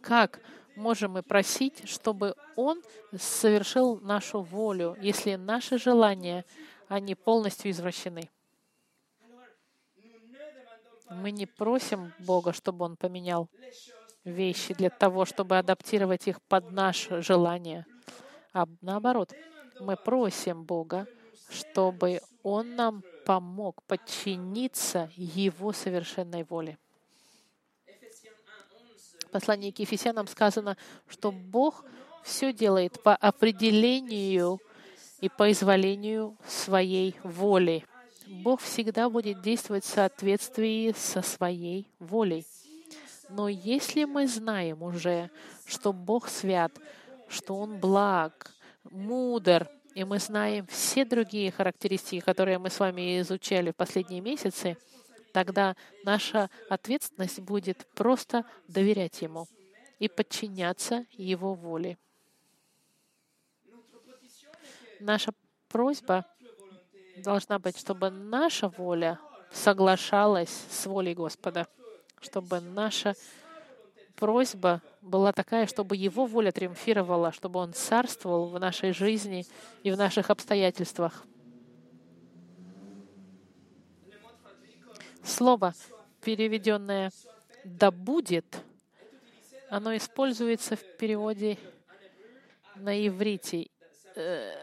[0.00, 0.40] Как
[0.76, 2.82] можем мы просить, чтобы Он
[3.16, 6.46] совершил нашу волю, если наши желания,
[6.88, 8.30] они полностью извращены.
[11.10, 13.48] Мы не просим Бога, чтобы Он поменял
[14.24, 17.86] вещи для того, чтобы адаптировать их под наше желание.
[18.52, 19.32] А наоборот,
[19.80, 21.06] мы просим Бога,
[21.50, 26.78] чтобы Он нам помог подчиниться Его совершенной воле
[29.28, 30.76] послании к Ефесянам сказано,
[31.06, 31.84] что Бог
[32.24, 34.60] все делает по определению
[35.20, 37.84] и по изволению своей воли.
[38.26, 42.44] Бог всегда будет действовать в соответствии со своей волей.
[43.28, 45.30] Но если мы знаем уже,
[45.66, 46.72] что Бог свят,
[47.28, 53.72] что Он благ, мудр, и мы знаем все другие характеристики, которые мы с вами изучали
[53.72, 54.78] в последние месяцы,
[55.32, 59.46] тогда наша ответственность будет просто доверять Ему
[59.98, 61.98] и подчиняться Его воле.
[65.00, 65.32] Наша
[65.68, 66.24] просьба
[67.16, 69.18] должна быть, чтобы наша воля
[69.52, 71.66] соглашалась с волей Господа,
[72.22, 73.14] чтобы наша
[74.16, 79.46] просьба была такая, чтобы Его воля триумфировала, чтобы Он царствовал в нашей жизни
[79.82, 81.24] и в наших обстоятельствах.
[85.22, 85.74] Слово,
[86.22, 87.10] переведенное
[87.64, 88.62] «да будет»,
[89.70, 91.58] оно используется в переводе
[92.76, 93.68] на иврите,
[94.16, 94.54] э,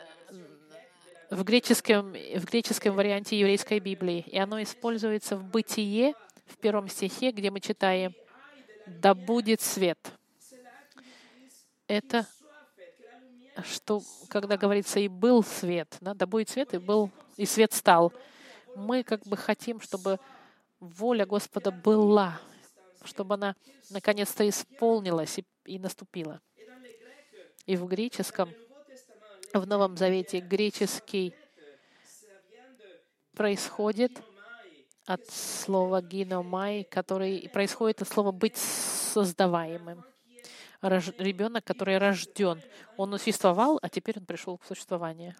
[1.30, 4.26] в греческом, в греческом варианте еврейской Библии.
[4.28, 6.14] И оно используется в «бытие»
[6.46, 8.14] в первом стихе, где мы читаем
[8.88, 10.00] «да будет свет».
[11.88, 12.28] Это
[13.64, 18.12] что, когда говорится «и был свет», да, «да будет свет», и, был, и свет стал.
[18.76, 20.20] Мы как бы хотим, чтобы
[20.80, 22.40] воля Господа была,
[23.04, 23.56] чтобы она
[23.90, 26.42] наконец-то исполнилась и, и наступила.
[27.66, 28.52] И в греческом,
[29.54, 31.34] в Новом Завете греческий
[33.34, 34.22] происходит
[35.06, 40.04] от слова гиномай, который происходит от слова быть создаваемым.
[40.82, 42.62] Рож, ребенок, который рожден,
[42.98, 45.36] он существовал, а теперь он пришел к существованию.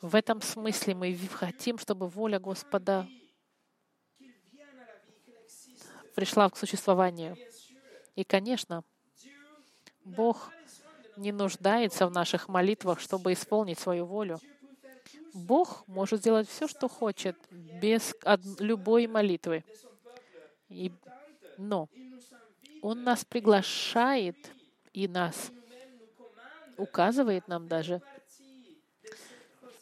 [0.00, 3.08] В этом смысле мы хотим, чтобы воля Господа
[6.14, 7.36] пришла к существованию.
[8.14, 8.84] И, конечно,
[10.04, 10.50] Бог
[11.16, 14.40] не нуждается в наших молитвах, чтобы исполнить свою волю.
[15.34, 18.14] Бог может сделать все, что хочет, без
[18.60, 19.64] любой молитвы.
[20.68, 20.92] И,
[21.58, 21.88] но
[22.82, 24.36] Он нас приглашает
[24.92, 25.50] и нас
[26.76, 28.00] указывает нам даже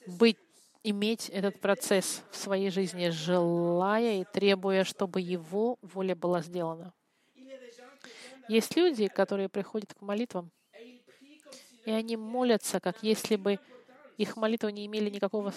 [0.07, 0.39] быть,
[0.83, 6.93] иметь этот процесс в своей жизни, желая и требуя, чтобы Его воля была сделана.
[8.49, 10.51] Есть люди, которые приходят к молитвам,
[11.85, 13.59] и они молятся, как если бы
[14.23, 15.53] их молитвы не имели никакого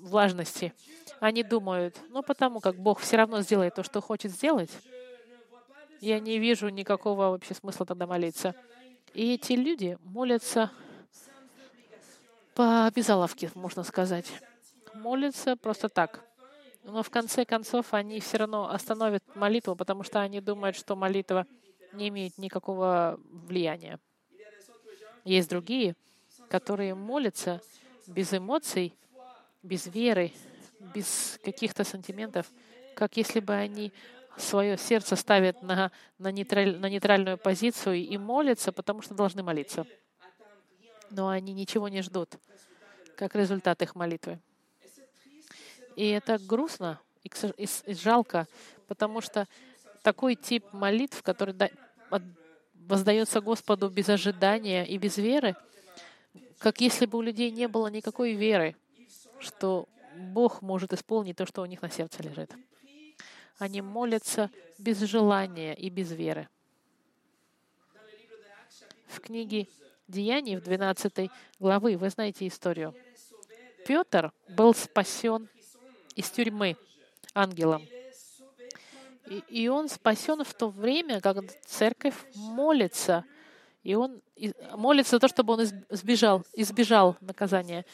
[0.00, 0.74] влажности.
[1.20, 4.70] Они думают, ну потому как Бог все равно сделает то, что хочет сделать,
[6.00, 8.54] я не вижу никакого вообще смысла тогда молиться.
[9.14, 10.70] И эти люди молятся
[12.54, 14.30] по безаловке, можно сказать.
[14.92, 16.24] Молятся просто так.
[16.82, 21.46] Но в конце концов они все равно остановят молитву, потому что они думают, что молитва
[21.92, 23.98] не имеет никакого влияния.
[25.24, 25.96] Есть другие,
[26.50, 27.62] которые молятся
[28.06, 28.94] без эмоций,
[29.62, 30.32] без веры,
[30.94, 32.50] без каких-то сантиментов,
[32.94, 33.92] как если бы они
[34.36, 39.86] свое сердце ставят на, на, нейтраль, на нейтральную позицию и молятся, потому что должны молиться.
[41.10, 42.36] Но они ничего не ждут,
[43.16, 44.40] как результат их молитвы.
[45.96, 48.46] И это грустно и, и, и жалко,
[48.88, 49.46] потому что
[50.02, 51.54] такой тип молитв, который
[52.74, 55.56] воздается Господу без ожидания и без веры,
[56.58, 58.76] как если бы у людей не было никакой веры,
[59.40, 62.52] что Бог может исполнить то, что у них на сердце лежит.
[63.58, 66.48] Они молятся без желания и без веры.
[69.06, 69.68] В книге
[70.08, 72.94] Деяний, в 12 главы, вы знаете историю.
[73.86, 75.48] Петр был спасен
[76.14, 76.76] из тюрьмы
[77.34, 77.86] ангелом.
[79.26, 83.24] И, и он спасен в то время, когда церковь молится.
[83.84, 84.22] И он
[84.74, 87.84] молится за то, чтобы он избежал, избежал наказания.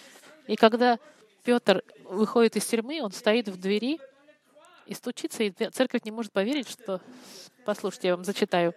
[0.47, 0.99] И когда
[1.43, 3.99] Петр выходит из тюрьмы, он стоит в двери
[4.87, 7.01] и стучится, и церковь не может поверить, что...
[7.67, 8.73] Послушайте, я вам зачитаю.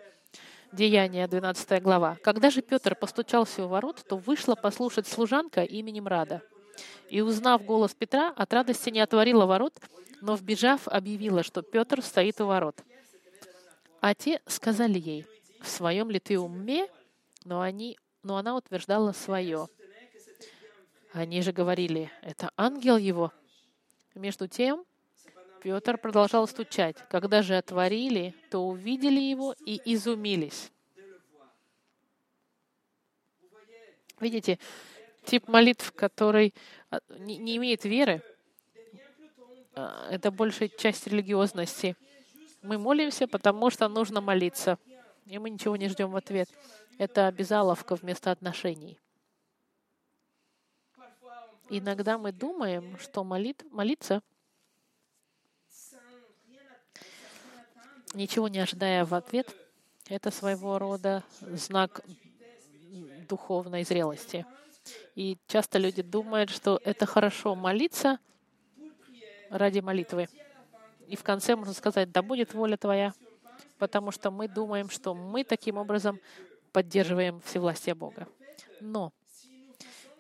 [0.72, 2.18] Деяния, 12 глава.
[2.24, 6.42] «Когда же Петр постучался у ворот, то вышла послушать служанка именем Рада.
[7.10, 9.80] И, узнав голос Петра, от радости не отворила ворот,
[10.20, 12.76] но, вбежав, объявила, что Петр стоит у ворот.
[14.02, 15.28] А те сказали ей,
[15.62, 16.88] в своем ли ты уме?
[17.46, 19.68] Но, они, но она утверждала свое.
[21.12, 23.32] Они же говорили, это ангел его.
[24.16, 24.86] Между тем,
[25.62, 26.98] Петр продолжал стучать.
[27.10, 30.72] Когда же отворили, то увидели его и изумились.
[34.20, 34.58] Видите,
[35.26, 36.54] тип молитв, который
[36.90, 38.22] а, не имеет веры,
[39.76, 41.96] а, это большая часть религиозности.
[42.62, 44.78] Мы молимся, потому что нужно молиться,
[45.26, 46.50] и мы ничего не ждем в ответ.
[46.98, 49.00] Это обязаловка вместо отношений.
[51.70, 54.22] Иногда мы думаем, что молит, молиться,
[58.14, 59.56] ничего не ожидая в ответ,
[60.08, 62.02] это своего рода знак
[63.28, 64.46] духовной зрелости.
[65.16, 68.20] И часто люди думают, что это хорошо молиться—
[69.54, 70.28] ради молитвы.
[71.08, 73.14] И в конце можно сказать, да будет воля Твоя,
[73.84, 76.18] потому что мы думаем, что мы таким образом
[76.72, 78.30] поддерживаем всевластие Бога.
[78.80, 79.12] Но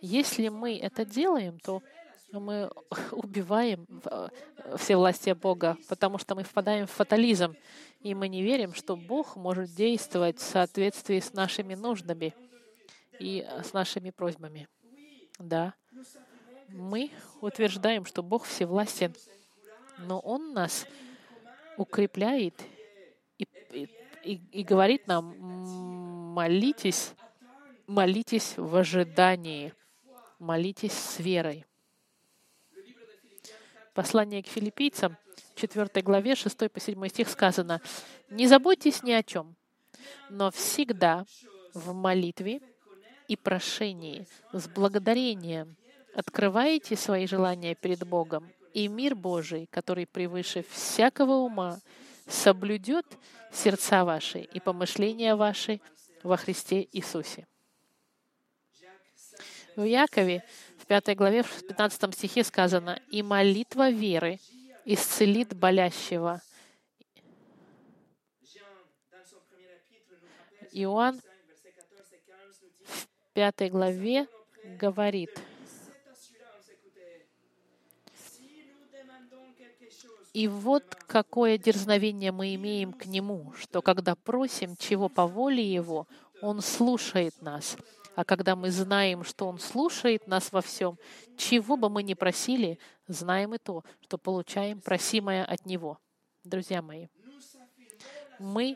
[0.02, 1.82] если мы это делаем, то
[2.34, 2.69] мы
[3.12, 4.28] убиваем э,
[4.76, 7.56] всевластие Бога, потому что мы впадаем в фатализм,
[8.02, 12.34] и мы не верим, что Бог может действовать в соответствии с нашими нуждами
[13.17, 14.67] и с нашими просьбами.
[15.39, 15.73] Да,
[16.67, 19.13] мы утверждаем, что Бог всевластен,
[19.99, 20.86] но Он нас
[21.78, 22.56] укрепляет
[23.71, 23.89] и,
[24.23, 25.38] и, и говорит нам,
[26.34, 27.13] молитесь,
[27.88, 29.73] молитесь в ожидании,
[30.39, 31.65] молитесь с верой.
[33.93, 35.17] Послание к филиппийцам,
[35.56, 37.82] 4 главе, 6 по 7 стих сказано,
[38.29, 39.56] «Не заботьтесь ни о чем,
[40.29, 41.25] но всегда
[41.73, 42.62] в молитве
[43.27, 45.75] и прошении с благодарением
[46.15, 51.79] открываете свои желания перед Богом, и мир Божий, который превыше всякого ума,
[52.27, 53.05] соблюдет
[53.51, 55.81] сердца ваши и помышления ваши
[56.23, 57.47] во Христе Иисусе.
[59.75, 60.43] В Якове,
[60.77, 64.39] в 5 главе, в 15 стихе сказано, «И молитва веры
[64.86, 66.41] исцелит болящего».
[70.71, 71.21] Иоанн
[72.86, 74.27] в 5 главе
[74.79, 75.39] говорит,
[80.34, 86.07] И вот какое дерзновение мы имеем к Нему, что когда просим чего по воле Его,
[86.41, 87.77] Он слушает нас.
[88.15, 90.97] А когда мы знаем, что Он слушает нас во всем,
[91.38, 95.99] чего бы мы ни просили, знаем и то, что получаем просимое от Него.
[96.43, 97.07] Друзья мои,
[98.39, 98.75] мы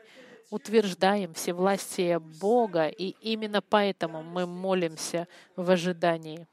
[0.52, 6.48] утверждаем всевластие Бога, и именно поэтому мы молимся в ожидании.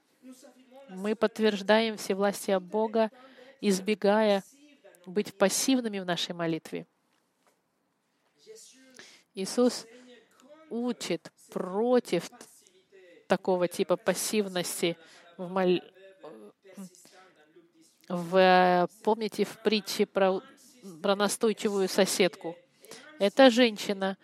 [0.88, 3.11] Мы подтверждаем всевластие Бога,
[3.61, 4.42] избегая
[5.07, 6.86] быть пассивными в нашей молитве.
[9.34, 9.86] Иисус
[10.70, 12.30] учит против
[13.26, 14.96] такого типа пассивности
[15.36, 15.80] в мол...
[18.09, 20.40] в, помните в притче про,
[21.02, 22.57] про настойчивую соседку?
[23.18, 24.18] Эта женщина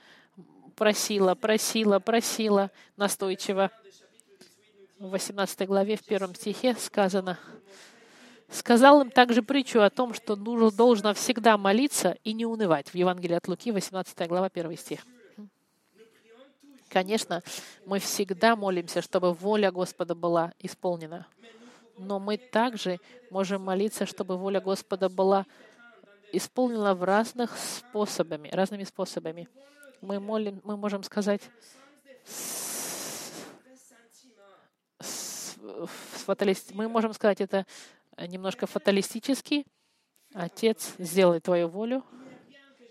[0.76, 3.70] просила, просила, просила настойчиво.
[4.98, 7.38] В 18 главе, в первом стихе сказано,
[8.50, 12.90] сказал им также притчу о том, что нужно, должно всегда молиться и не унывать.
[12.90, 15.00] В Евангелии от Луки, 18 глава, 1 стих.
[16.88, 17.42] Конечно,
[17.86, 21.26] мы всегда молимся, чтобы воля Господа была исполнена.
[21.96, 22.98] Но мы также
[23.30, 25.46] можем молиться, чтобы воля Господа была
[26.32, 29.48] исполнена в разных способами, разными способами.
[30.00, 31.42] Мы, молим, мы можем сказать
[32.24, 33.32] с,
[34.98, 35.56] с,
[36.24, 37.66] фаталист, мы можем сказать это
[38.18, 39.66] немножко фаталистически.
[40.34, 42.04] Отец, сделай твою волю.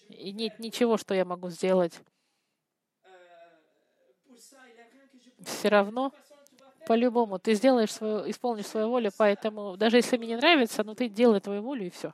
[0.10, 2.02] И нет ничего, что я могу сделать
[5.44, 6.14] все равно
[6.88, 11.08] по-любому ты сделаешь свою, исполнишь свою волю, поэтому даже если мне не нравится, но ты
[11.08, 12.14] делай твою волю и все.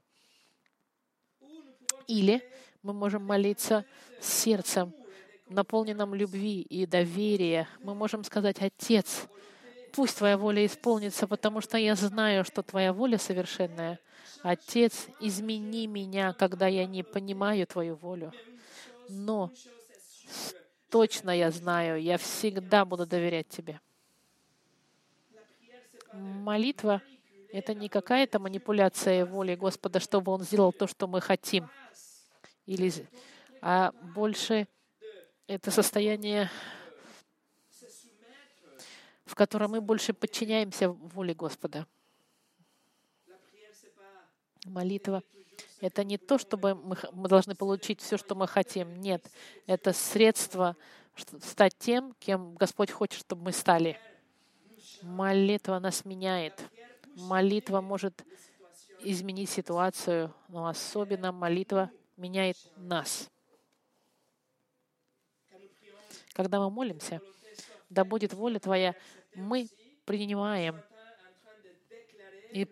[2.07, 2.43] Или
[2.83, 3.85] мы можем молиться
[4.19, 4.93] сердцем,
[5.47, 7.67] наполненным любви и доверия.
[7.83, 9.27] Мы можем сказать, Отец,
[9.95, 13.99] пусть Твоя воля исполнится, потому что я знаю, что Твоя воля совершенная.
[14.43, 18.33] Отец, измени меня, когда я не понимаю Твою волю.
[19.07, 19.51] Но
[20.89, 23.79] точно я знаю, я всегда буду доверять Тебе.
[26.11, 27.01] Молитва—
[27.51, 31.69] это не какая-то манипуляция воли Господа, чтобы Он сделал то, что мы хотим,
[32.65, 32.91] или,
[33.61, 34.67] а больше
[35.47, 36.49] это состояние,
[39.25, 41.87] в котором мы больше подчиняемся воле Господа.
[44.65, 45.23] Молитва—
[45.81, 46.97] это не то, чтобы мы,
[47.27, 48.99] должны получить все, что мы хотим.
[49.01, 49.29] Нет,
[49.67, 50.75] это средство
[51.41, 53.99] стать тем, кем Господь хочет, чтобы мы стали.
[55.01, 56.59] Молитва нас меняет.
[57.15, 58.25] Молитва может
[59.01, 63.29] изменить ситуацию, но особенно молитва меняет нас.
[66.33, 67.21] Когда мы молимся,
[67.89, 68.95] да будет воля Твоя,
[69.35, 69.67] мы
[70.05, 70.81] принимаем
[72.51, 72.65] и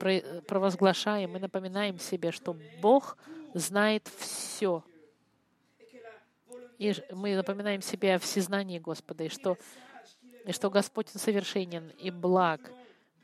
[0.47, 3.18] провозглашаем, и напоминаем себе, что Бог
[3.53, 4.84] знает все.
[6.78, 9.57] И мы напоминаем себе о всезнании Господа, и что,
[10.45, 12.72] и что Господь совершенен и благ.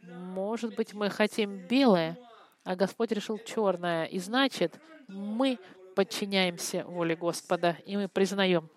[0.03, 2.17] Может быть, мы хотим белое,
[2.63, 4.05] а Господь решил черное.
[4.05, 5.59] И значит, мы
[5.95, 8.69] подчиняемся воле Господа, и мы признаем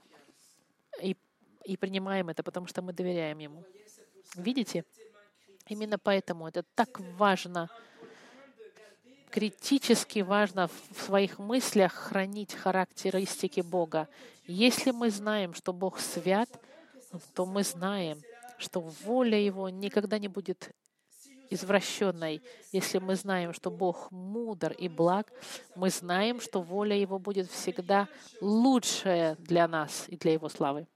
[1.01, 1.17] и,
[1.65, 3.65] и принимаем это, потому что мы доверяем Ему.
[4.37, 4.85] Видите?
[5.69, 7.69] Именно поэтому это так важно,
[9.31, 14.09] критически важно в своих мыслях хранить характеристики Бога.
[14.47, 16.49] Если мы знаем, что Бог свят,
[17.35, 18.21] то мы знаем,
[18.59, 20.75] что воля Его никогда не будет
[21.51, 22.43] извращенной.
[22.73, 25.33] Если мы знаем, что Бог мудр и благ,
[25.75, 28.09] мы знаем, что воля Его будет всегда
[28.41, 30.87] лучшая для нас и для Его славы.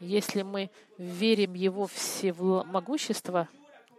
[0.00, 3.48] Если мы верим Его всемогущество,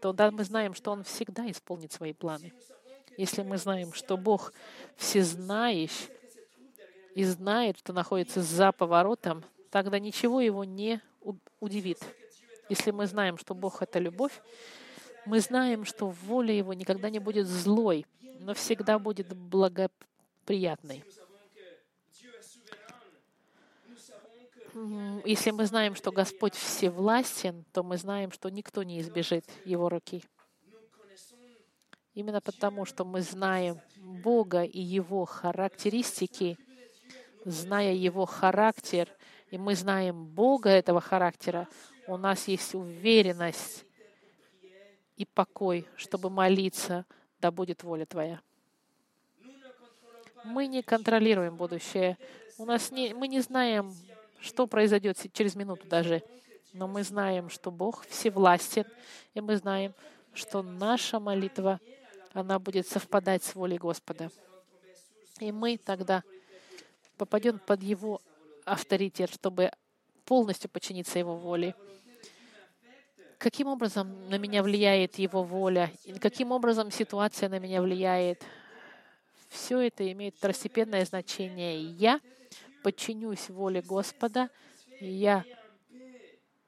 [0.01, 2.53] то да, мы знаем, что Он всегда исполнит свои планы.
[3.17, 4.51] Если мы знаем, что Бог
[4.95, 6.09] всезнающий
[7.13, 11.01] и знает, что находится за поворотом, тогда ничего Его не
[11.59, 11.99] удивит.
[12.69, 14.41] Если мы знаем, что Бог— это любовь,
[15.25, 18.05] мы знаем, что воля Его никогда не будет злой,
[18.39, 21.03] но всегда будет благоприятной.
[25.25, 30.23] Если мы знаем, что Господь всевластен, то мы знаем, что никто не избежит Его руки.
[32.13, 36.57] Именно потому, что мы знаем Бога и Его характеристики,
[37.45, 39.09] зная Его характер,
[39.49, 41.67] и мы знаем Бога этого характера,
[42.07, 43.85] у нас есть уверенность
[45.15, 47.05] и покой, чтобы молиться,
[47.39, 48.41] да будет воля Твоя.
[50.43, 52.17] Мы не контролируем будущее.
[52.57, 53.93] У нас не, мы не знаем
[54.41, 56.23] что произойдет через минуту даже.
[56.73, 58.85] Но мы знаем, что Бог всевластен,
[59.33, 59.93] и мы знаем,
[60.33, 61.79] что наша молитва,
[62.33, 64.31] она будет совпадать с волей Господа.
[65.39, 66.23] И мы тогда
[67.17, 68.21] попадем под Его
[68.65, 69.71] авторитет, чтобы
[70.25, 71.75] полностью подчиниться Его воле.
[73.37, 75.91] Каким образом на меня влияет Его воля?
[76.05, 78.43] И каким образом ситуация на меня влияет?
[79.49, 81.81] Все это имеет второстепенное значение.
[81.81, 82.21] Я
[82.81, 84.49] подчинюсь воле Господа,
[84.99, 85.43] я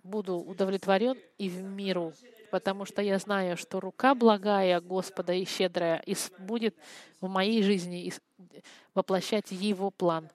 [0.04, 2.14] буду удовлетворен и в миру,
[2.52, 6.04] потому что я знаю, что рука благая Господа и щедрая
[6.40, 6.76] будет
[7.22, 8.12] в моей жизни
[8.94, 10.30] воплощать Его план.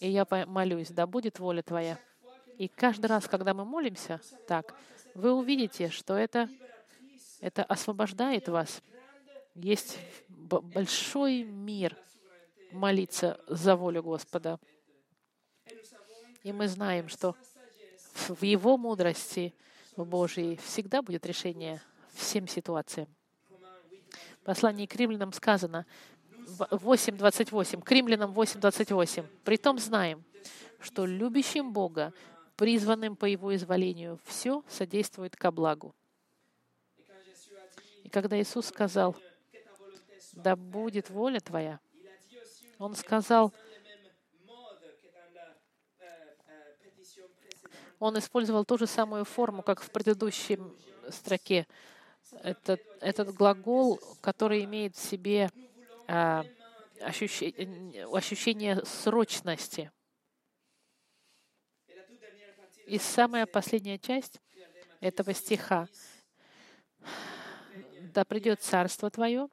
[0.00, 1.98] И я молюсь, да будет воля Твоя.
[2.56, 4.74] И каждый раз, когда мы молимся так,
[5.14, 6.48] вы увидите, что это,
[7.40, 8.82] это освобождает вас.
[9.54, 11.96] Есть большой мир
[12.72, 14.58] молиться за волю Господа.
[16.42, 17.36] И мы знаем, что
[18.28, 19.54] в Его мудрости,
[19.96, 21.82] в Божьей, всегда будет решение
[22.14, 23.08] всем ситуациям.
[24.40, 25.86] В послании к римлянам сказано
[26.58, 29.26] 8.28, к римлянам 8.28.
[29.44, 30.24] «Притом знаем,
[30.80, 32.12] что любящим Бога,
[32.56, 35.94] призванным по Его изволению, все содействует ко благу».
[38.02, 39.14] И когда Иисус сказал,
[40.32, 41.80] «Да будет воля Твоя»,
[42.78, 43.52] Он сказал,
[48.00, 50.58] Он использовал ту же самую форму, как в предыдущей
[51.10, 51.66] строке.
[52.42, 55.50] Этот, этот глагол, который имеет в себе
[56.08, 56.44] а,
[57.00, 59.92] ощущение, ощущение срочности.
[62.86, 64.40] И самая последняя часть
[65.00, 65.86] этого стиха.
[68.00, 69.48] «Да придет царство Твое,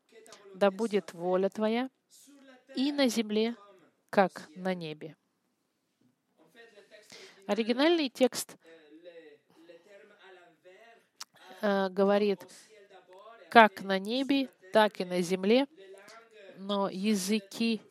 [0.55, 1.89] да будет воля Твоя
[2.75, 3.55] и на земле,
[4.09, 5.17] как на небе».
[7.47, 8.57] Оригинальный текст
[11.61, 12.45] э, говорит,
[13.49, 15.65] как на небе, так и на земле,
[16.57, 17.81] но языки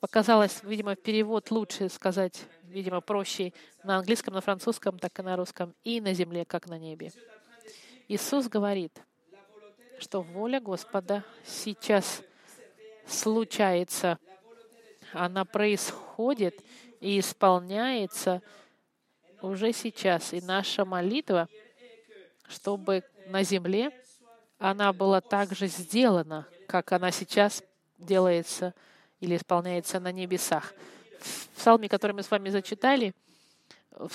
[0.00, 3.52] показалось, видимо, перевод лучше сказать, видимо, проще
[3.84, 7.12] на английском, на французском, так и на русском, и на земле, как на небе.
[8.08, 9.00] Иисус говорит,
[10.00, 12.22] что воля Господа сейчас
[13.06, 14.18] случается,
[15.12, 16.60] она происходит,
[17.00, 18.42] и исполняется
[19.42, 20.32] уже сейчас.
[20.32, 21.48] И наша молитва,
[22.48, 23.90] чтобы на земле
[24.58, 27.62] она была также сделана, как она сейчас
[27.98, 28.74] делается
[29.20, 30.74] или исполняется на небесах.
[31.20, 33.14] В псалме, который мы с вами зачитали,
[33.98, 34.10] в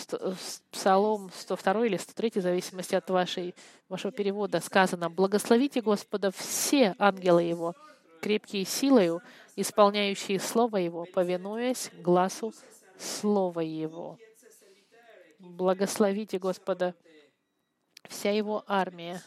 [0.70, 3.56] Псалом 102 или 103, в зависимости от вашей,
[3.90, 7.76] вашего перевода, сказано «Благословите Господа все ангелы Его,
[8.22, 9.22] крепкие силою,
[9.62, 12.54] исполняющие Слово Его, повинуясь глазу
[12.98, 14.18] Слова Его.
[15.40, 16.96] Благословите Господа,
[18.08, 19.22] вся Его армия.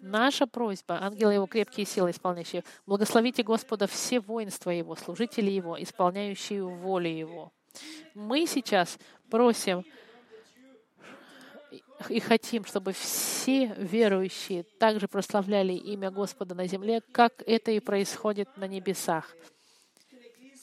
[0.00, 6.62] Наша просьба, ангелы Его, крепкие силы, исполняющие, благословите Господа все воинства Его, служители Его, исполняющие
[6.62, 7.52] волю Его.
[8.14, 8.98] Мы сейчас
[9.30, 9.84] просим
[12.10, 18.48] и хотим, чтобы все верующие также прославляли имя Господа на земле, как это и происходит
[18.56, 19.34] на небесах.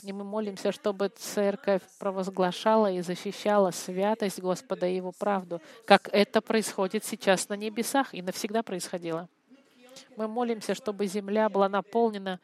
[0.04, 6.42] И мы молимся, чтобы церковь провозглашала и защищала святость Господа и Его правду, как это
[6.42, 9.30] происходит сейчас на небесах и навсегда происходило.
[10.18, 12.40] Мы молимся, чтобы земля была наполнена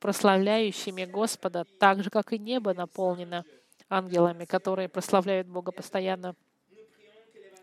[0.00, 3.44] прославляющими Господа, так же, как и небо наполнено
[3.88, 6.34] ангелами, которые прославляют Бога постоянно.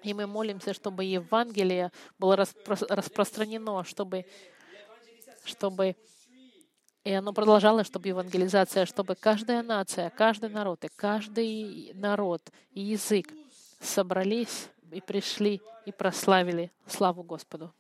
[0.04, 4.26] И мы молимся, чтобы Евангелие было распро- распространено, чтобы,
[5.46, 5.96] чтобы
[7.04, 12.42] и оно продолжало, чтобы евангелизация, чтобы каждая нация, каждый народ и каждый народ
[12.72, 13.28] и язык
[13.82, 17.74] собрались и пришли и прославили славу Господу.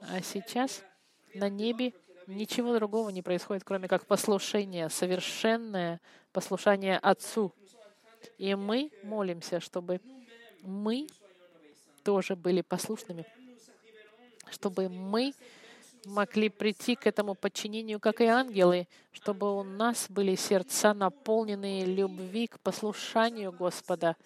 [0.00, 0.84] А сейчас
[1.34, 1.92] на небе
[2.28, 6.00] ничего другого не происходит, кроме как послушание, совершенное
[6.32, 7.52] послушание Отцу,
[8.38, 10.00] и мы молимся, чтобы
[10.62, 11.06] мы
[12.02, 13.26] тоже были послушными,
[14.50, 15.34] чтобы мы
[16.04, 22.46] могли прийти к этому подчинению, как и ангелы, чтобы у нас были сердца, наполненные любви
[22.46, 24.16] к послушанию Господа,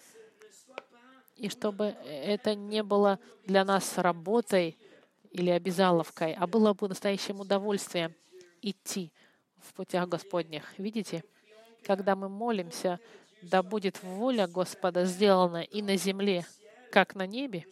[1.35, 4.77] и чтобы это не было для нас работой
[5.31, 8.13] или обязаловкой, а было бы настоящим удовольствием
[8.61, 9.11] идти
[9.57, 10.77] в путях Господних.
[10.77, 11.23] Видите,
[11.83, 12.99] когда мы молимся,
[13.43, 16.45] да будет воля Господа сделана и на земле,
[16.91, 17.65] как на небе,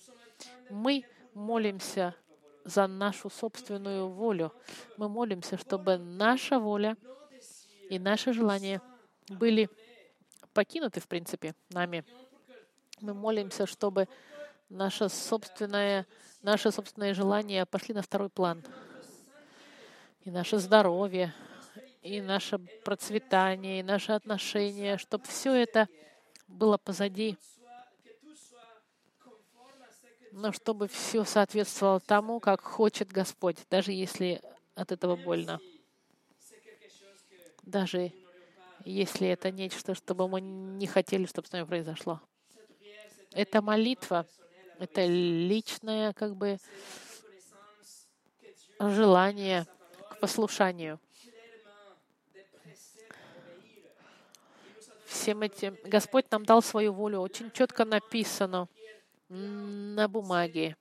[0.69, 2.13] мы молимся
[2.65, 4.53] за нашу собственную волю.
[4.97, 6.97] Мы молимся, чтобы наша воля
[7.89, 8.81] и наши желания
[9.29, 9.69] были
[10.53, 12.03] покинуты, в принципе, нами.
[12.99, 14.07] Мы молимся, чтобы
[14.69, 16.05] наше собственное,
[16.41, 18.63] наше собственное желание пошли на второй план.
[20.23, 21.33] И наше здоровье,
[22.01, 25.87] и наше процветание, и наши отношения, чтобы все это
[26.47, 27.37] было позади,
[30.31, 34.41] но чтобы все соответствовало тому, как хочет Господь, даже если
[34.75, 35.59] от этого больно.
[37.63, 38.11] Даже
[38.83, 42.21] если это нечто, чтобы мы не хотели, чтобы с нами произошло.
[43.33, 44.25] Это молитва,
[44.79, 46.57] это личное как бы
[48.79, 49.67] желание
[50.09, 50.99] к послушанию—
[55.11, 55.77] всем этим.
[55.83, 58.67] Господь нам дал свою волю, очень четко написано
[59.29, 60.75] на бумаге.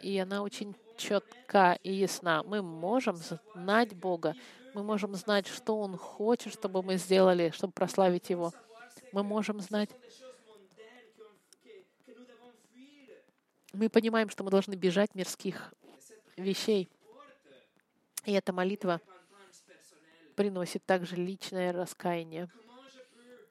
[0.00, 2.42] И она очень четка и ясна.
[2.42, 4.34] Мы можем знать Бога,
[4.74, 8.52] мы можем знать, что Он хочет, чтобы мы сделали, чтобы прославить Его.
[9.12, 9.90] Мы можем знать,
[13.72, 15.72] мы понимаем, что мы должны бежать мирских
[16.36, 16.88] вещей.
[18.24, 19.00] И эта молитва
[20.36, 22.48] приносит также личное раскаяние.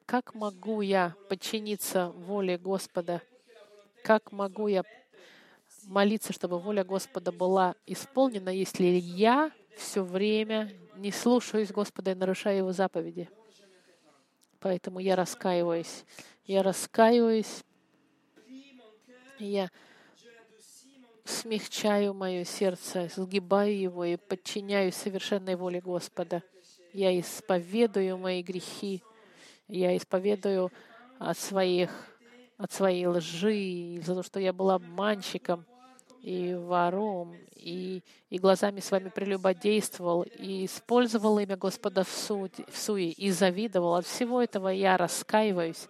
[0.08, 3.20] Как могу я подчиниться воле Господа?
[4.02, 4.82] Как могу я
[5.84, 12.56] молиться, чтобы воля Господа была исполнена, если я все время не слушаюсь Господа и нарушаю
[12.56, 13.28] Его заповеди?
[14.60, 16.06] Поэтому я раскаиваюсь.
[16.46, 17.62] Я раскаиваюсь.
[19.38, 19.70] Я
[21.26, 26.42] смягчаю мое сердце, сгибаю его и подчиняюсь совершенной воле Господа.
[26.94, 29.02] Я исповедую мои грехи,
[29.68, 30.72] я исповедую
[31.18, 31.90] от своих,
[32.56, 35.64] от своей лжи, за то, что я был обманщиком
[36.22, 42.76] и вором, и, и глазами с вами прелюбодействовал, и использовал имя Господа в, суд, в
[42.76, 43.94] суе, и завидовал.
[43.94, 45.86] От всего этого я раскаиваюсь,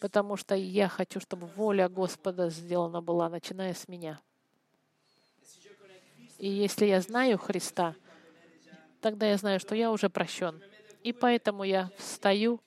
[0.00, 4.20] потому что я хочу, чтобы воля Господа сделана была, начиная с меня.
[6.38, 7.94] И если я знаю Христа,
[9.02, 10.60] тогда я знаю, что я уже прощен.
[11.02, 12.60] И поэтому я встаю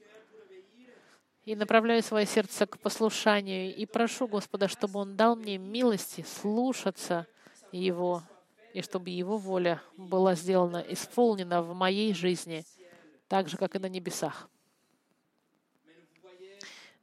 [1.46, 7.28] и направляю свое сердце к послушанию и прошу Господа, чтобы Он дал мне милости слушаться
[7.72, 8.24] Его,
[8.74, 12.66] и чтобы Его воля была сделана, исполнена в моей жизни,
[13.28, 14.50] так же, как и на небесах.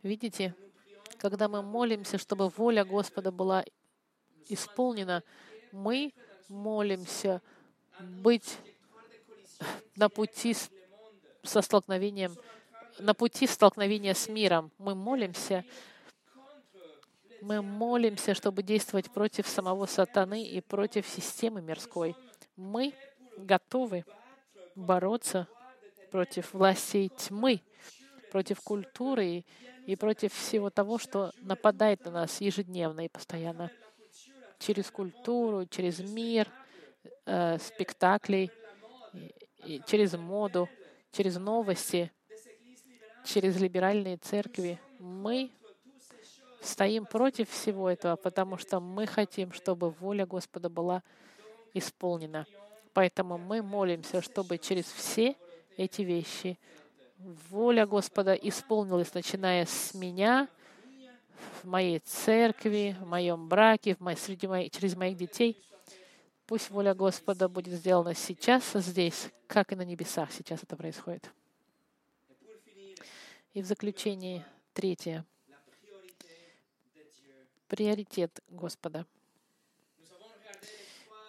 [0.03, 0.55] Видите,
[1.18, 3.62] когда мы молимся, чтобы воля Господа была
[4.49, 5.22] исполнена,
[5.70, 6.14] мы
[6.49, 7.43] молимся
[8.01, 8.59] быть
[9.97, 10.57] на пути
[11.43, 12.34] со столкновением,
[13.01, 14.70] на пути столкновения с миром.
[14.78, 15.64] Мы молимся,
[17.40, 22.14] мы молимся, чтобы действовать против самого сатаны и против системы мирской.
[22.57, 22.94] Мы
[23.36, 24.05] готовы
[24.74, 25.48] бороться
[26.11, 27.62] против властей тьмы,
[28.30, 29.44] против культуры
[29.86, 33.70] и против всего того, что нападает на нас ежедневно и постоянно
[34.59, 36.48] через культуру, через мир,
[37.24, 38.51] э, спектаклей,
[39.64, 40.68] и через моду,
[41.12, 42.12] через новости,
[43.24, 44.80] через либеральные церкви.
[44.98, 45.50] Мы
[46.62, 51.02] стоим против всего этого, потому что мы хотим, чтобы воля Господа была
[51.74, 52.46] исполнена.
[52.92, 55.36] Поэтому мы молимся, чтобы через все
[55.76, 56.58] эти вещи
[57.50, 60.48] воля Господа исполнилась, начиная с меня,
[61.62, 65.56] в моей церкви, в моем браке, в моей, среди моих, через моих детей.
[66.46, 71.30] Пусть воля Господа будет сделана сейчас, здесь, как и на небесах сейчас это происходит.
[73.53, 75.26] И в заключение третье.
[77.66, 79.07] Приоритет Господа.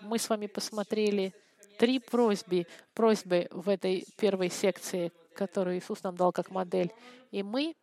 [0.01, 1.33] Мы с вами посмотрели
[1.79, 6.91] три просьбы, просьбы в этой первой секции, которую Иисус нам дал как модель.
[7.31, 7.75] И мы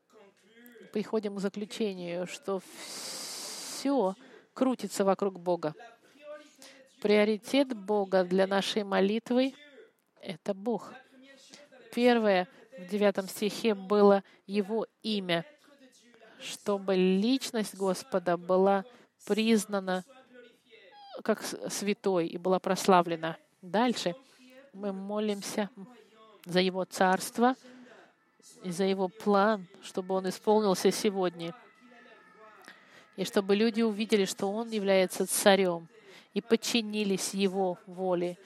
[0.93, 4.15] приходим к заключению, что все
[4.55, 5.75] крутится вокруг Бога.
[7.03, 9.53] Приоритет Бога для нашей молитвы—
[10.21, 10.95] это Бог.
[11.93, 12.47] Первое
[12.79, 15.45] в девятом стихе было Его имя,
[16.41, 18.85] чтобы личность Господа была
[19.27, 20.05] признана
[21.23, 23.37] как святой и была прославлена.
[23.61, 24.15] Дальше
[24.73, 25.69] мы молимся
[26.45, 27.55] за Его царство—
[28.63, 31.55] и за Его план, чтобы Он исполнился сегодня.
[33.17, 35.89] И чтобы люди увидели, что Он является царем,
[36.35, 38.39] и подчинились Его воле,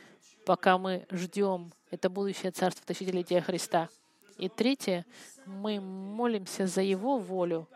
[0.47, 3.89] пока мы ждем это будущее царство тысячелетия Христа.
[4.37, 5.07] И третье,
[5.47, 7.69] мы молимся за Его волю,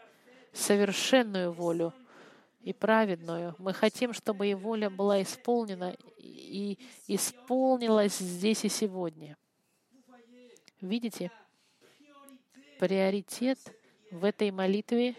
[0.52, 1.92] совершенную волю
[2.62, 3.54] и праведную.
[3.58, 9.36] Мы хотим, чтобы Его воля была исполнена и исполнилась здесь и сегодня.
[10.80, 11.30] Видите?
[12.78, 13.58] приоритет
[14.10, 15.14] в этой молитве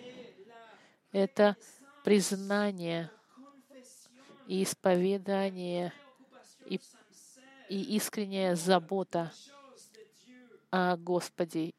[1.11, 1.57] —это
[2.03, 3.09] признание
[4.47, 5.91] и исповедание
[6.65, 6.79] и,
[7.69, 9.31] и искренняя забота
[10.69, 11.73] о Господе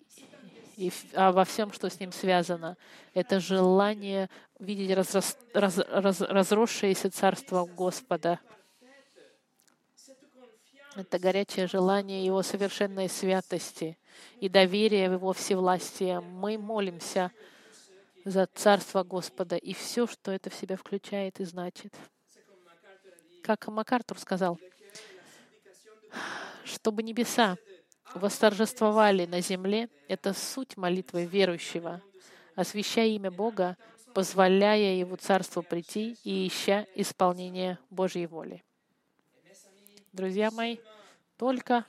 [0.77, 2.77] и а во всем, что с Ним связано.
[3.13, 4.31] Это желание
[4.61, 8.39] видеть разрос, раз, раз, разросшееся царство Господа.
[10.95, 13.99] Это горячее желание Его совершенной святости—
[14.41, 16.21] и доверие в Его всевластие.
[16.21, 17.33] Мы молимся
[18.25, 21.95] за Царство Господа и все, что это в себя включает и значит.
[23.43, 24.59] Как МакАртур сказал,
[26.65, 27.57] чтобы небеса
[28.15, 32.01] восторжествовали на земле, это суть молитвы верующего,
[32.55, 33.77] освящая имя Бога,
[34.15, 38.65] позволяя Его Царству прийти и ища исполнение Божьей воли.
[40.13, 40.79] Друзья мои,
[41.37, 41.85] только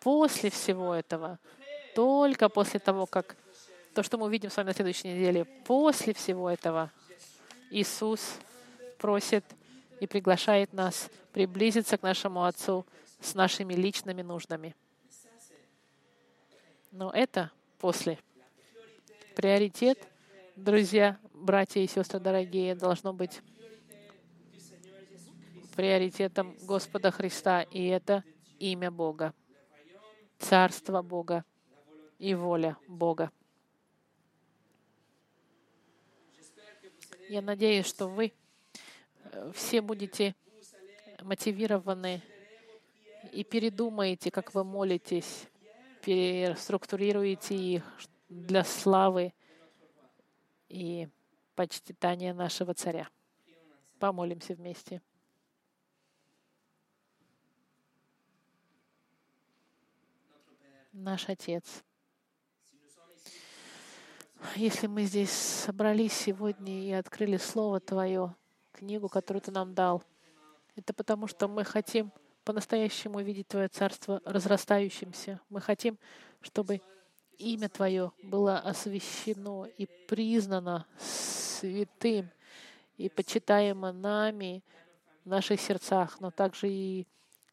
[0.00, 1.38] после всего этого,
[1.94, 3.36] только после того, как
[3.94, 6.90] то, что мы увидим с вами на следующей неделе, после всего этого
[7.70, 8.20] Иисус
[8.98, 9.44] просит
[10.00, 12.86] и приглашает нас приблизиться к нашему Отцу
[13.20, 14.74] с нашими личными нуждами.
[16.90, 18.18] Но это после.
[19.36, 20.08] Приоритет,
[20.56, 23.40] друзья, братья и сестры дорогие, должно быть
[25.76, 28.24] приоритетом Господа Христа, и это
[28.58, 29.32] имя Бога,
[30.38, 31.44] Царство Бога
[32.18, 33.30] и воля Бога.
[37.28, 38.32] Я надеюсь, что вы
[39.24, 40.34] э, все будете
[41.20, 42.22] мотивированы
[43.32, 45.46] и передумаете, как вы молитесь,
[46.08, 47.84] переструктурируете их
[48.30, 49.34] для славы
[50.70, 51.06] и
[51.54, 53.10] почитания нашего Царя.
[53.98, 55.02] Помолимся вместе.
[60.94, 61.84] Наш Отец,
[64.56, 68.34] если мы здесь собрались сегодня и открыли Слово Твое,
[68.72, 70.02] книгу, которую Ты нам дал,
[70.74, 72.10] это потому, что мы хотим
[72.48, 75.38] по-настоящему видеть Твое Царство разрастающимся.
[75.50, 75.98] Мы хотим,
[76.40, 76.80] чтобы
[77.36, 82.30] имя Твое было освящено и признано святым
[82.96, 84.64] и почитаемо нами
[85.26, 87.06] в наших сердцах, но также и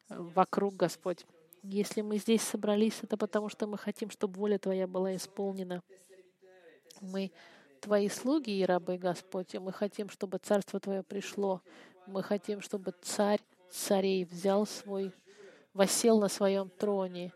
[0.08, 1.26] вокруг, Господь.
[1.62, 5.82] Если мы здесь собрались, это потому, что мы хотим, чтобы воля Твоя была исполнена.
[7.02, 7.32] Мы
[7.82, 11.60] Твои слуги и рабы, Господь, и мы хотим, чтобы Царство Твое пришло.
[12.06, 15.12] Мы хотим, чтобы Царь царей взял свой,
[15.74, 17.32] восел на своем троне.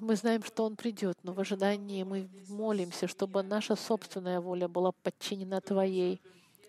[0.00, 4.92] Мы знаем, что Он придет, но в ожидании мы молимся, чтобы наша собственная воля была
[4.92, 6.20] подчинена Твоей,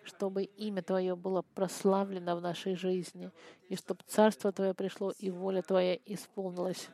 [0.03, 3.31] чтобы имя Твое было прославлено в нашей жизни,
[3.69, 6.89] и чтобы Царство Твое пришло, и воля Твоя исполнилась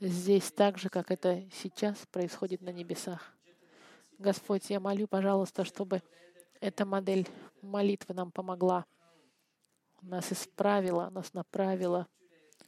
[0.00, 3.34] здесь так же, как это сейчас происходит на небесах.
[4.18, 6.02] Господь, я молю, пожалуйста, чтобы
[6.60, 7.26] эта модель
[7.62, 8.84] молитвы нам помогла
[10.08, 12.08] нас исправила, нас направила,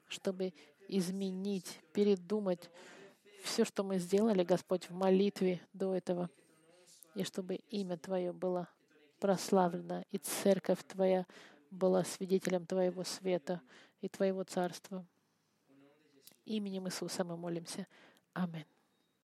[0.08, 0.52] чтобы
[0.88, 2.70] изменить, передумать
[3.42, 6.30] все, что мы сделали, Господь, в молитве до этого,
[7.14, 8.68] и чтобы имя Твое было
[9.18, 11.26] прославлено, и церковь Твоя
[11.70, 13.60] была свидетелем Твоего света
[14.00, 15.06] и Твоего царства.
[16.44, 17.86] Именем Иисуса мы молимся.
[18.32, 18.66] Аминь.